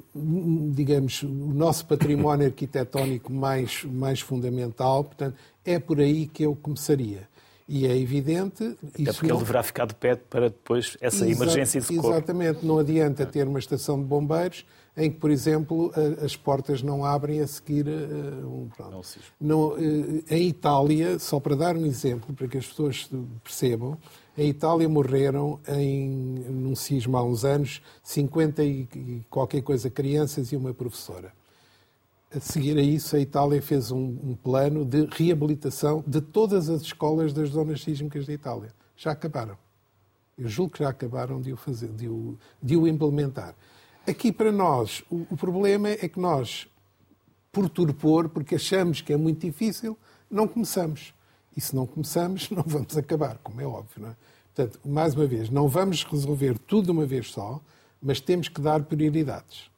[0.73, 7.29] digamos, o nosso património arquitetónico mais, mais fundamental, portanto, é por aí que eu começaria.
[7.69, 8.77] E é evidente.
[8.95, 12.15] Até porque ele deverá ficar de pé para depois essa Exa emergência de socorro.
[12.15, 12.65] Exatamente.
[12.65, 14.65] Não adianta ter uma estação de bombeiros
[14.97, 15.93] em que, por exemplo,
[16.25, 18.69] as portas não abrem a seguir um.
[18.75, 19.07] Pronto.
[19.39, 23.11] Não, eh, em Itália, só para dar um exemplo, para que as pessoas
[23.45, 23.99] percebam,
[24.39, 28.87] em Itália morreram em, num sismo há uns anos 50 e
[29.31, 31.33] qualquer coisa crianças e uma professora.
[32.35, 36.83] A seguir a isso, a Itália fez um, um, plano de reabilitação de todas as
[36.83, 38.75] escolas das zonas sísmicas da Itália.
[38.97, 39.57] Já acabaram.
[40.37, 43.55] Eu julgo que já acabaram de o, fazer, de o, de o implementar.
[44.07, 46.69] Aqui para nós, o, o problema é que nós,
[47.51, 49.99] por torpor, porque achamos que é muito difícil,
[50.31, 51.13] não começamos.
[51.57, 54.03] E se não começamos, não vamos acabar, como é óbvio.
[54.03, 54.17] Não é?
[54.55, 57.61] Portanto, mais uma vez, não vamos resolver tudo de uma vez só,
[58.01, 59.71] mas temos que dar prioridades.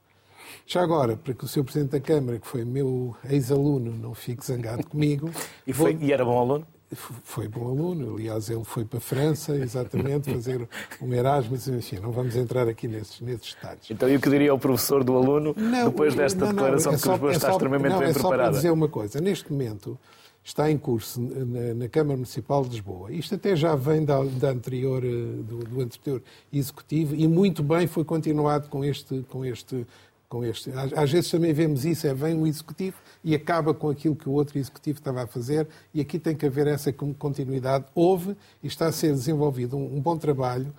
[0.66, 1.64] Já agora, para que o Sr.
[1.64, 5.30] Presidente da Câmara, que foi meu ex-aluno, não fique zangado comigo.
[5.66, 6.02] e, foi, vou...
[6.06, 6.66] e era bom aluno?
[6.94, 10.66] Foi bom aluno, aliás, ele foi para a França, exatamente, fazer
[11.02, 13.90] um Erasmus, enfim, não vamos entrar aqui nesses, nesses detalhes.
[13.90, 16.96] Então, e o que diria o professor do aluno não, depois desta não, declaração é
[16.96, 18.42] de que Lisboa é está extremamente não, bem é preparada?
[18.42, 19.98] Só para dizer uma coisa, neste momento
[20.42, 24.48] está em curso na, na, Câmara Municipal de Lisboa, isto até já vem da, da
[24.48, 29.86] anterior, eh, do, do anterior executivo e muito bem foi continuado com este, com este
[30.28, 30.70] com este.
[30.94, 34.32] Às vezes também vemos isso, é vem o executivo e acaba com aquilo que o
[34.32, 37.86] outro executivo estava a fazer e aqui tem que haver essa continuidade.
[37.94, 40.72] Houve e está a ser desenvolvido um, um bom trabalho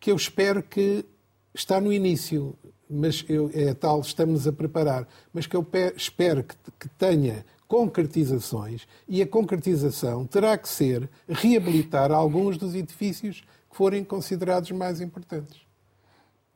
[0.00, 1.04] que eu espero que
[1.54, 2.54] está no início,
[2.88, 8.86] mas eu, é tal, estamos a preparar, mas que eu espero que, que tenha concretizações
[9.08, 15.60] e a concretização terá que ser reabilitar alguns dos edifícios que forem considerados mais importantes.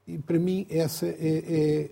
[0.07, 1.91] E para mim essa é, é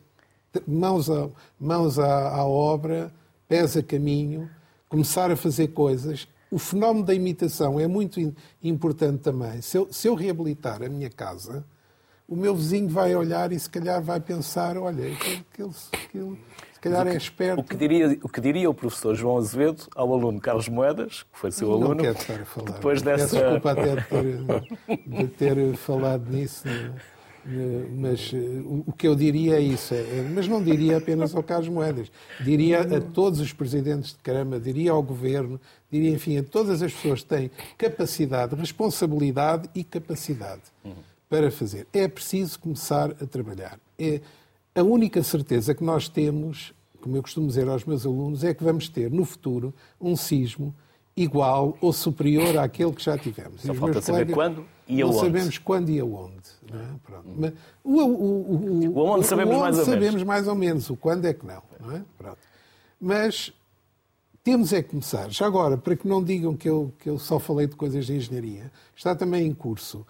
[0.67, 1.29] mãos, a,
[1.59, 3.13] mãos à, à obra,
[3.49, 4.49] pés a caminho,
[4.89, 6.29] começar a fazer coisas.
[6.51, 9.61] O fenómeno da imitação é muito importante também.
[9.61, 11.65] Se eu, se eu reabilitar a minha casa,
[12.29, 17.07] o meu vizinho vai olhar e se calhar vai pensar, olha, aquele, aquele, se calhar
[17.07, 17.61] é esperto.
[17.61, 21.39] O que, diria, o que diria o professor João Azevedo ao aluno Carlos Moedas, que
[21.39, 22.71] foi seu não aluno, quero estar a falar.
[22.73, 23.39] depois dessa...
[23.39, 26.69] Desculpa até de ter, de ter falado nisso.
[26.69, 26.91] Eh,
[27.97, 31.69] mas eh, o que eu diria é isso, é, mas não diria apenas ao Carlos
[31.69, 36.83] Moedas, diria a todos os presidentes de Câmara, diria ao Governo, diria, enfim, a todas
[36.83, 40.63] as pessoas que têm capacidade, responsabilidade e capacidade
[41.29, 41.87] para fazer.
[41.93, 43.79] É preciso começar a trabalhar.
[43.99, 44.21] É
[44.75, 48.65] a única certeza que nós temos, como eu costumo dizer aos meus alunos, é que
[48.65, 50.75] vamos ter no futuro um sismo
[51.17, 53.63] igual ou superior àquele que já tivemos.
[53.63, 55.15] Só falta saber quando e aonde.
[55.15, 56.51] Não sabemos quando e aonde.
[56.71, 56.87] Não é?
[57.03, 57.29] Pronto.
[57.37, 57.53] Mas,
[57.83, 60.23] o, o, o, o, aonde sabemos, o mais, ou sabemos menos.
[60.23, 60.91] mais ou menos.
[60.91, 61.63] O quando é que não.
[61.81, 62.03] não é?
[62.19, 62.39] Pronto.
[63.01, 63.53] Mas
[64.45, 65.31] temos é que começar.
[65.31, 68.15] Já agora, para que não digam que eu, que eu só falei de coisas de
[68.15, 70.07] engenharia, está também em curso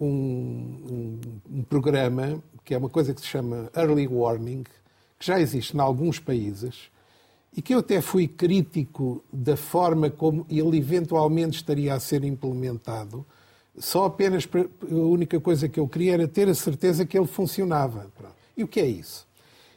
[0.00, 1.20] um, um,
[1.58, 4.64] um programa que é uma coisa que se chama Early Warning,
[5.18, 6.90] que já existe em alguns países,
[7.56, 13.24] e que eu até fui crítico da forma como ele eventualmente estaria a ser implementado,
[13.78, 18.10] só apenas a única coisa que eu queria era ter a certeza que ele funcionava.
[18.56, 19.26] E o que é isso?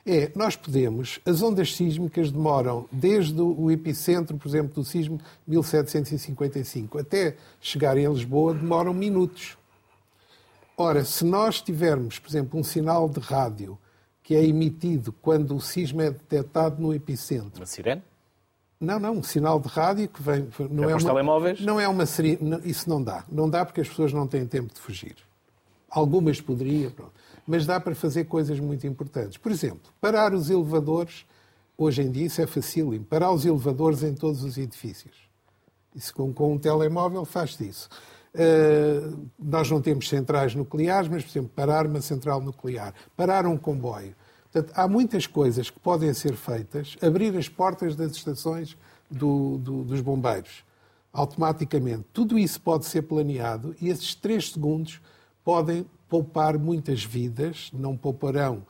[0.06, 6.98] É, nós podemos, as ondas sísmicas demoram desde o epicentro, por exemplo, do sismo 1755
[6.98, 9.58] até chegar em Lisboa, demoram minutos.
[10.76, 13.78] Ora, se nós tivermos, por exemplo, um sinal de rádio
[14.30, 17.62] que é emitido quando o sismo é detectado no epicentro.
[17.62, 18.04] Uma sirene?
[18.80, 20.48] Não, não, um sinal de rádio que vem.
[20.70, 21.62] Não é, é uma, telemóveis?
[21.62, 22.62] Não é uma sirene.
[22.64, 23.26] Isso não dá.
[23.28, 25.16] Não dá porque as pessoas não têm tempo de fugir.
[25.90, 27.12] Algumas poderiam, pronto.
[27.48, 29.36] Mas dá para fazer coisas muito importantes.
[29.36, 31.26] Por exemplo, parar os elevadores.
[31.76, 33.06] Hoje em dia isso é facílimo.
[33.06, 35.18] Parar os elevadores em todos os edifícios.
[35.96, 37.90] Isso com, com um telemóvel faz isso.
[38.32, 43.58] Uh, nós não temos centrais nucleares, mas, por exemplo, parar uma central nuclear, parar um
[43.58, 44.14] comboio.
[44.52, 46.98] Portanto, há muitas coisas que podem ser feitas.
[47.02, 48.76] Abrir as portas das estações
[49.10, 50.64] do, do, dos bombeiros
[51.12, 52.06] automaticamente.
[52.14, 55.02] Tudo isso pode ser planeado e esses três segundos
[55.44, 58.64] podem poupar muitas vidas, não pouparão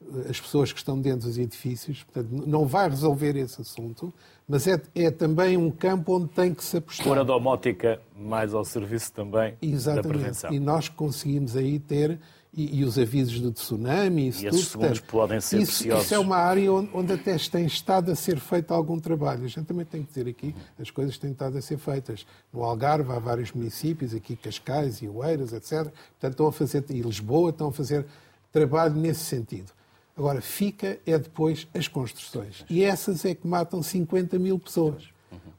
[0.00, 4.12] eh, as pessoas que estão dentro dos edifícios, portanto, não vai resolver esse assunto,
[4.48, 7.06] mas é, é também um campo onde tem que se apostar.
[7.06, 10.02] Pôr a domótica mais ao serviço também Exatamente.
[10.02, 10.52] da prevenção.
[10.52, 12.18] E nós conseguimos aí ter,
[12.56, 14.56] e, e os avisos de tsunami, isso e tudo.
[14.56, 16.04] esses segundos podem ser isso, preciosos.
[16.06, 19.44] Isso é uma área onde, onde até tem estado a ser feito algum trabalho.
[19.44, 22.26] A gente também tem que dizer aqui, as coisas têm estado a ser feitas.
[22.50, 25.82] No Algarve há vários municípios, aqui Cascais e Oeiras, etc.
[25.82, 28.06] Portanto, estão a fazer, e Lisboa estão a fazer
[28.50, 29.70] trabalho nesse sentido.
[30.16, 32.64] Agora, fica é depois as construções.
[32.70, 35.10] E essas é que matam 50 mil pessoas.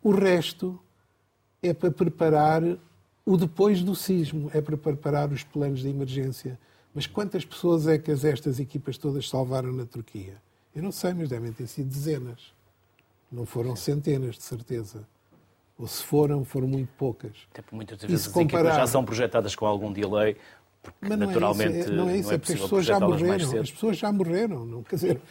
[0.01, 0.79] O resto
[1.61, 2.63] é para preparar
[3.23, 6.57] o depois do sismo, é para preparar os planos de emergência.
[6.97, 10.33] Mas quantas pessoas é que estas equipas todas salvaram na Turquia?
[10.75, 12.51] Eu não sei, mas devem ter sido dezenas.
[13.31, 15.07] Não foram centenas, de certeza.
[15.77, 17.33] Ou se foram, foram muito poucas.
[17.51, 20.37] Até por muitas vezes as equipas já são projetadas com algum delay
[20.81, 22.61] porque Mas não naturalmente é isso, é, não é, isso, não é, é porque as
[22.61, 23.59] pessoas já morreram.
[23.59, 25.21] As pessoas já morreram, não, quer dizer,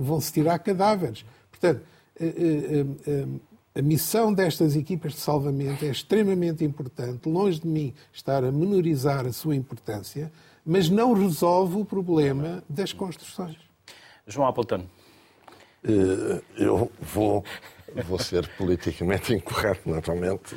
[0.00, 1.22] vão-se tirar cadáveres.
[1.50, 1.82] Portanto,
[2.18, 7.92] a, a, a, a, missão destas equipas de salvamento é extremamente importante, longe de mim
[8.10, 10.32] estar a menorizar a sua importância,
[10.68, 13.56] mas não resolve o problema das construções.
[14.26, 14.84] João Appleton.
[15.82, 17.42] Eh, eu vou,
[18.06, 20.54] vou ser politicamente incorreto, naturalmente,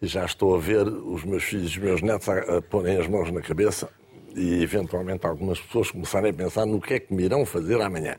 [0.00, 2.96] e já estou a ver os meus filhos e os meus netos a, a porem
[2.96, 3.88] as mãos na cabeça
[4.34, 8.16] e eventualmente algumas pessoas começarem a pensar no que é que me irão fazer amanhã.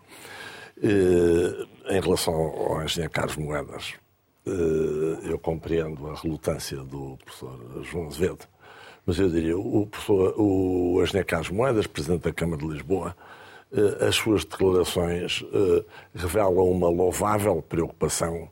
[0.82, 3.96] em relação ao engenheiro Carlos Moedas,
[4.46, 8.48] eh, eu compreendo a relutância do professor João Azevedo,
[9.06, 13.16] mas eu diria, o professor o Carlos Moedas, Presidente da Câmara de Lisboa,
[13.72, 15.86] eh, as suas declarações eh,
[16.16, 18.50] revelam uma louvável preocupação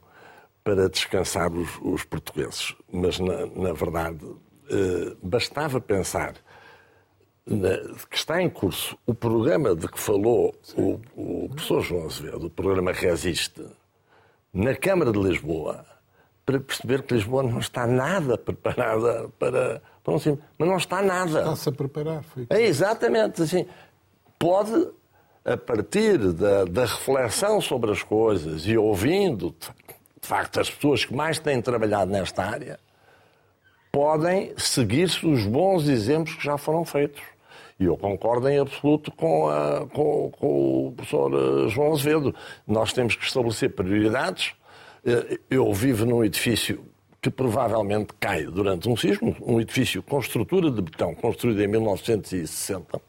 [0.63, 2.75] para descansar os, os portugueses.
[2.91, 4.25] Mas, na, na verdade,
[5.21, 6.35] bastava pensar
[8.09, 12.49] que está em curso o programa de que falou o, o professor João Azevedo, o
[12.49, 13.65] programa Resiste,
[14.53, 15.85] na Câmara de Lisboa,
[16.45, 21.01] para perceber que Lisboa não está nada preparada para, para um sim, mas não está
[21.01, 21.39] nada.
[21.39, 22.23] Está-se a preparar.
[22.23, 23.65] Foi é exatamente assim.
[24.39, 24.87] Pode,
[25.45, 29.55] a partir da, da reflexão sobre as coisas e ouvindo,
[30.21, 32.79] de facto, as pessoas que mais têm trabalhado nesta área,
[33.91, 37.21] podem seguir-se os bons exemplos que já foram feitos.
[37.79, 42.35] E eu concordo em absoluto com, a, com, com, o professor eh, João Azevedo.
[42.65, 44.53] Nós temos que estabelecer prioridades.
[45.03, 46.85] Eh, eu vivo num edifício
[47.21, 52.99] que provavelmente cai durante um sismo, um edifício com estrutura de betão, construído em 1960.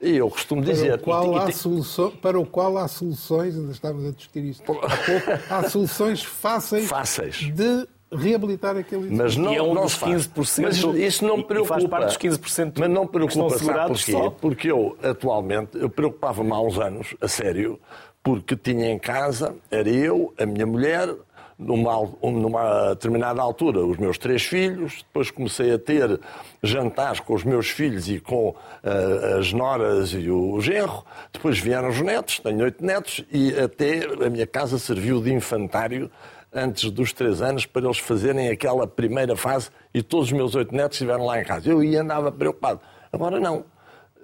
[0.00, 0.98] E eu costumo dizer.
[0.98, 4.62] Para o qual, há, soluções, para o qual há soluções, ainda estávamos a discutir isto
[4.70, 7.36] há pouco, há soluções fáceis, fáceis.
[7.36, 9.24] de reabilitar aquele edifício.
[9.24, 10.62] Mas não, e é um não dos 15%.
[10.62, 11.74] Mas isso não me preocupa.
[11.74, 14.12] faz parte dos 15% mas não preocupa, sabe porquê?
[14.12, 14.30] Só.
[14.30, 17.80] Porque eu, atualmente, eu preocupava-me há uns anos, a sério,
[18.22, 21.14] porque tinha em casa, era eu, a minha mulher,
[21.58, 26.20] numa, numa determinada altura, os meus três filhos, depois comecei a ter
[26.62, 31.88] jantares com os meus filhos e com uh, as noras e o genro, depois vieram
[31.88, 36.10] os netos, tenho oito netos, e até a minha casa serviu de infantário
[36.52, 40.74] antes dos três anos para eles fazerem aquela primeira fase e todos os meus oito
[40.74, 41.68] netos estiveram lá em casa.
[41.68, 42.80] Eu ia andava preocupado.
[43.12, 43.64] Agora não.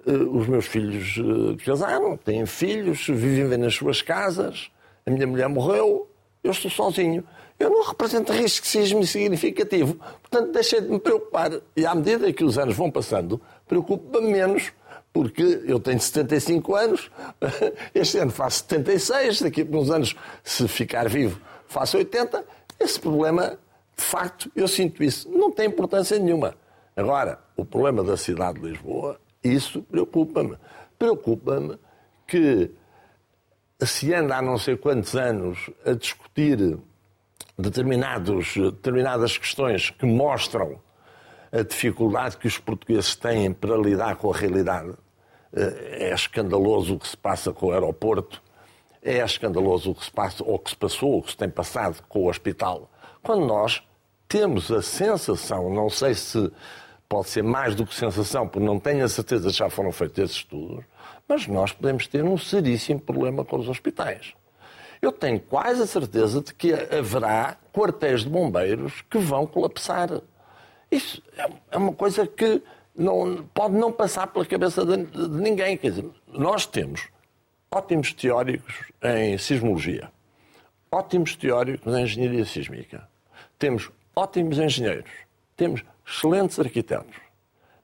[0.05, 4.71] Eh, os meus filhos eh, casaram, têm filhos, vivem nas suas casas,
[5.05, 6.07] a minha mulher morreu,
[6.43, 7.23] eu estou sozinho.
[7.59, 11.51] Eu não represento risco sismo significativo, portanto deixei de me preocupar.
[11.75, 14.73] E à medida que os anos vão passando, preocupo-me menos,
[15.13, 17.11] porque eu tenho 75 anos,
[17.93, 22.43] este ano faço 76, daqui a uns anos, se ficar vivo, faço 80.
[22.79, 23.59] Esse problema,
[23.95, 26.55] de facto, eu sinto isso, não tem importância nenhuma.
[26.95, 30.57] Agora, o problema da cidade de Lisboa, isso preocupa-me.
[30.97, 31.77] Preocupa-me
[32.27, 32.71] que
[33.85, 36.77] se anda há não sei quantos anos a discutir
[37.57, 40.79] determinados, determinadas questões que mostram
[41.51, 44.93] a dificuldade que os portugueses têm para lidar com a realidade.
[45.53, 48.41] Eh, é escandaloso o que se passa com o aeroporto,
[49.01, 52.01] é escandaloso o que se passa, ou que se passou, o que se tem passado
[52.07, 52.89] com o hospital.
[53.21, 53.83] Quando nós
[54.27, 56.51] temos a sensação, não sei se
[57.11, 60.37] pode ser mais do que sensação, porque não tenho a certeza já foram feitos esses
[60.37, 60.85] estudos,
[61.27, 64.33] mas nós podemos ter um seríssimo problema com os hospitais.
[65.01, 70.21] Eu tenho quase a certeza de que haverá quartéis de bombeiros que vão colapsar.
[70.89, 71.21] Isso
[71.69, 72.63] é uma coisa que
[72.95, 75.75] não, pode não passar pela cabeça de, de ninguém.
[75.75, 77.09] Quer dizer, nós temos
[77.69, 80.09] ótimos teóricos em sismologia,
[80.89, 83.05] ótimos teóricos em engenharia sísmica,
[83.59, 85.11] temos ótimos engenheiros,
[85.57, 87.15] temos excelentes arquitetos.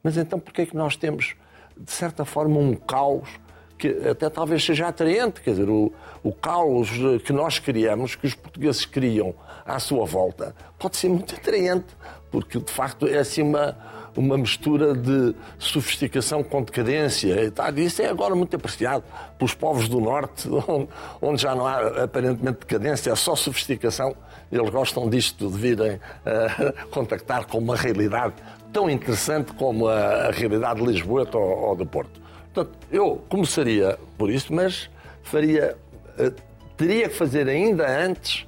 [0.03, 1.35] Mas então por que é que nós temos,
[1.75, 3.29] de certa forma, um caos
[3.77, 6.89] que até talvez seja atraente, quer dizer, o, o caos
[7.23, 11.85] que nós criamos, que os portugueses criam à sua volta, pode ser muito atraente,
[12.31, 13.77] porque de facto é assim uma,
[14.17, 17.43] uma mistura de sofisticação com decadência.
[17.43, 17.71] E tal.
[17.77, 19.03] Isso é agora muito apreciado
[19.37, 20.49] pelos povos do Norte,
[21.21, 24.15] onde já não há aparentemente decadência, é só sofisticação.
[24.51, 28.33] Eles gostam disto, de virem uh, contactar com uma realidade
[28.73, 32.19] tão interessante como a, a realidade de Lisboa ou, ou do Porto.
[32.53, 34.89] Portanto, eu começaria por isso, mas
[35.21, 35.77] faria,
[36.17, 36.33] uh,
[36.75, 38.47] teria que fazer ainda antes,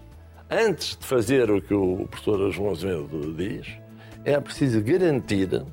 [0.49, 3.67] antes de fazer o que o professor João Azevedo diz,
[4.25, 5.63] é preciso garantir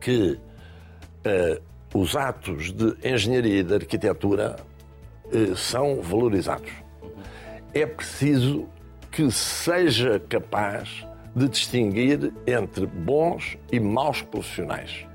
[0.00, 0.38] que
[1.26, 4.56] uh, os atos de engenharia e de arquitetura
[5.26, 6.70] uh, são valorizados.
[7.72, 8.68] É preciso
[9.10, 15.06] que seja capaz de distinguir entre bons e maus profissionais.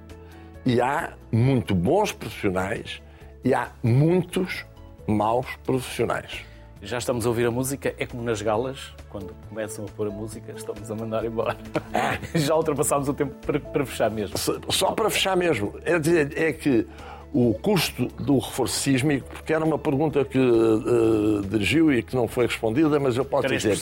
[0.66, 3.02] E há muito bons profissionais
[3.44, 4.66] e há muitos
[5.08, 6.49] maus profissionais.
[6.82, 10.10] Já estamos a ouvir a música, é como nas galas, quando começam a pôr a
[10.10, 11.58] música, estamos a mandar embora.
[12.34, 14.38] Já ultrapassámos o tempo para, para fechar mesmo.
[14.70, 15.74] Só para fechar mesmo.
[15.84, 16.88] É dizer, é que
[17.34, 22.28] o custo do reforço sísmico, porque era uma pergunta que uh, dirigiu e que não
[22.30, 23.78] foi respondida, mas eu posso dizer,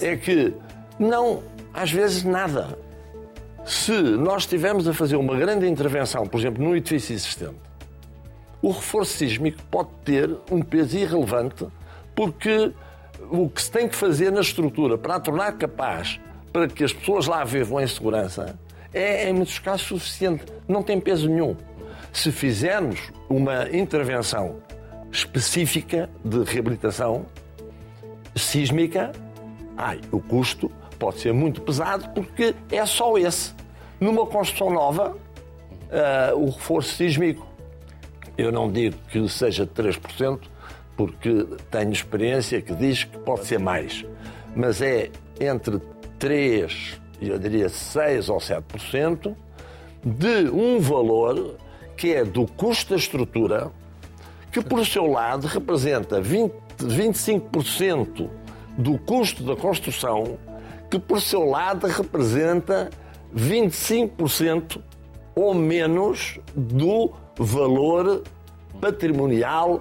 [0.00, 0.52] é que
[0.98, 1.42] não,
[1.72, 2.76] às vezes nada.
[3.64, 7.54] Se nós estivermos a fazer uma grande intervenção, por exemplo, num edifício existente,
[8.60, 11.66] o reforço sísmico pode ter um peso irrelevante
[12.20, 12.70] porque
[13.30, 16.20] o que se tem que fazer na estrutura para a tornar capaz
[16.52, 18.58] para que as pessoas lá vivam em segurança
[18.92, 20.44] é, em muitos casos, suficiente.
[20.68, 21.56] Não tem peso nenhum.
[22.12, 24.56] Se fizermos uma intervenção
[25.10, 27.24] específica de reabilitação
[28.36, 29.12] sísmica,
[29.74, 33.54] ai, o custo pode ser muito pesado porque é só esse.
[33.98, 37.46] Numa construção nova, uh, o reforço sísmico,
[38.36, 40.49] eu não digo que seja de 3%,
[41.00, 44.04] porque tenho experiência que diz que pode ser mais,
[44.54, 45.80] mas é entre
[46.18, 49.34] 3, eu diria 6 ou 7%,
[50.04, 51.56] de um valor
[51.96, 53.72] que é do custo da estrutura,
[54.52, 58.28] que por seu lado representa 20, 25%
[58.76, 60.38] do custo da construção,
[60.90, 62.90] que por seu lado representa
[63.34, 64.82] 25%
[65.34, 68.22] ou menos do valor
[68.78, 69.80] patrimonial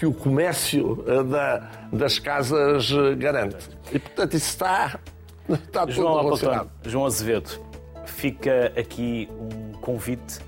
[0.00, 1.58] que o comércio eh, da,
[1.92, 3.68] das casas eh, garante.
[3.92, 4.98] E, portanto, isso está,
[5.46, 6.70] está tudo João relacionado.
[6.84, 7.60] João Azevedo,
[8.06, 10.38] fica aqui um convite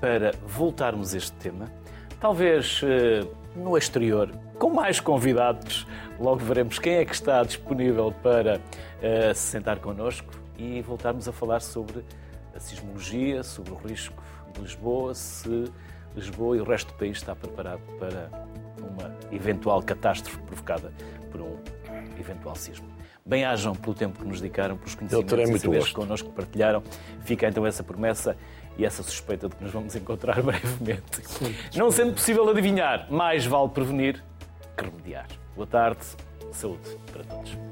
[0.00, 1.70] para voltarmos a este tema.
[2.18, 5.86] Talvez eh, no exterior, com mais convidados,
[6.18, 8.58] logo veremos quem é que está disponível para
[9.34, 12.02] se sentar connosco e voltarmos a falar sobre
[12.56, 14.22] a sismologia, sobre o risco
[14.54, 15.70] de Lisboa, se
[16.16, 18.30] Lisboa e o resto do país está preparado para
[18.84, 20.92] uma eventual catástrofe provocada
[21.30, 21.58] por um
[22.18, 22.86] eventual sismo.
[23.26, 26.82] Bem-ajam pelo tempo que nos dedicaram, pelos conhecimentos e saberes que connosco partilharam.
[27.24, 28.36] Fica então essa promessa
[28.76, 31.22] e essa suspeita de que nos vamos encontrar brevemente.
[31.74, 34.22] Não sendo possível adivinhar, mais vale prevenir
[34.76, 35.26] que remediar.
[35.56, 36.04] Boa tarde,
[36.52, 37.64] saúde para todos.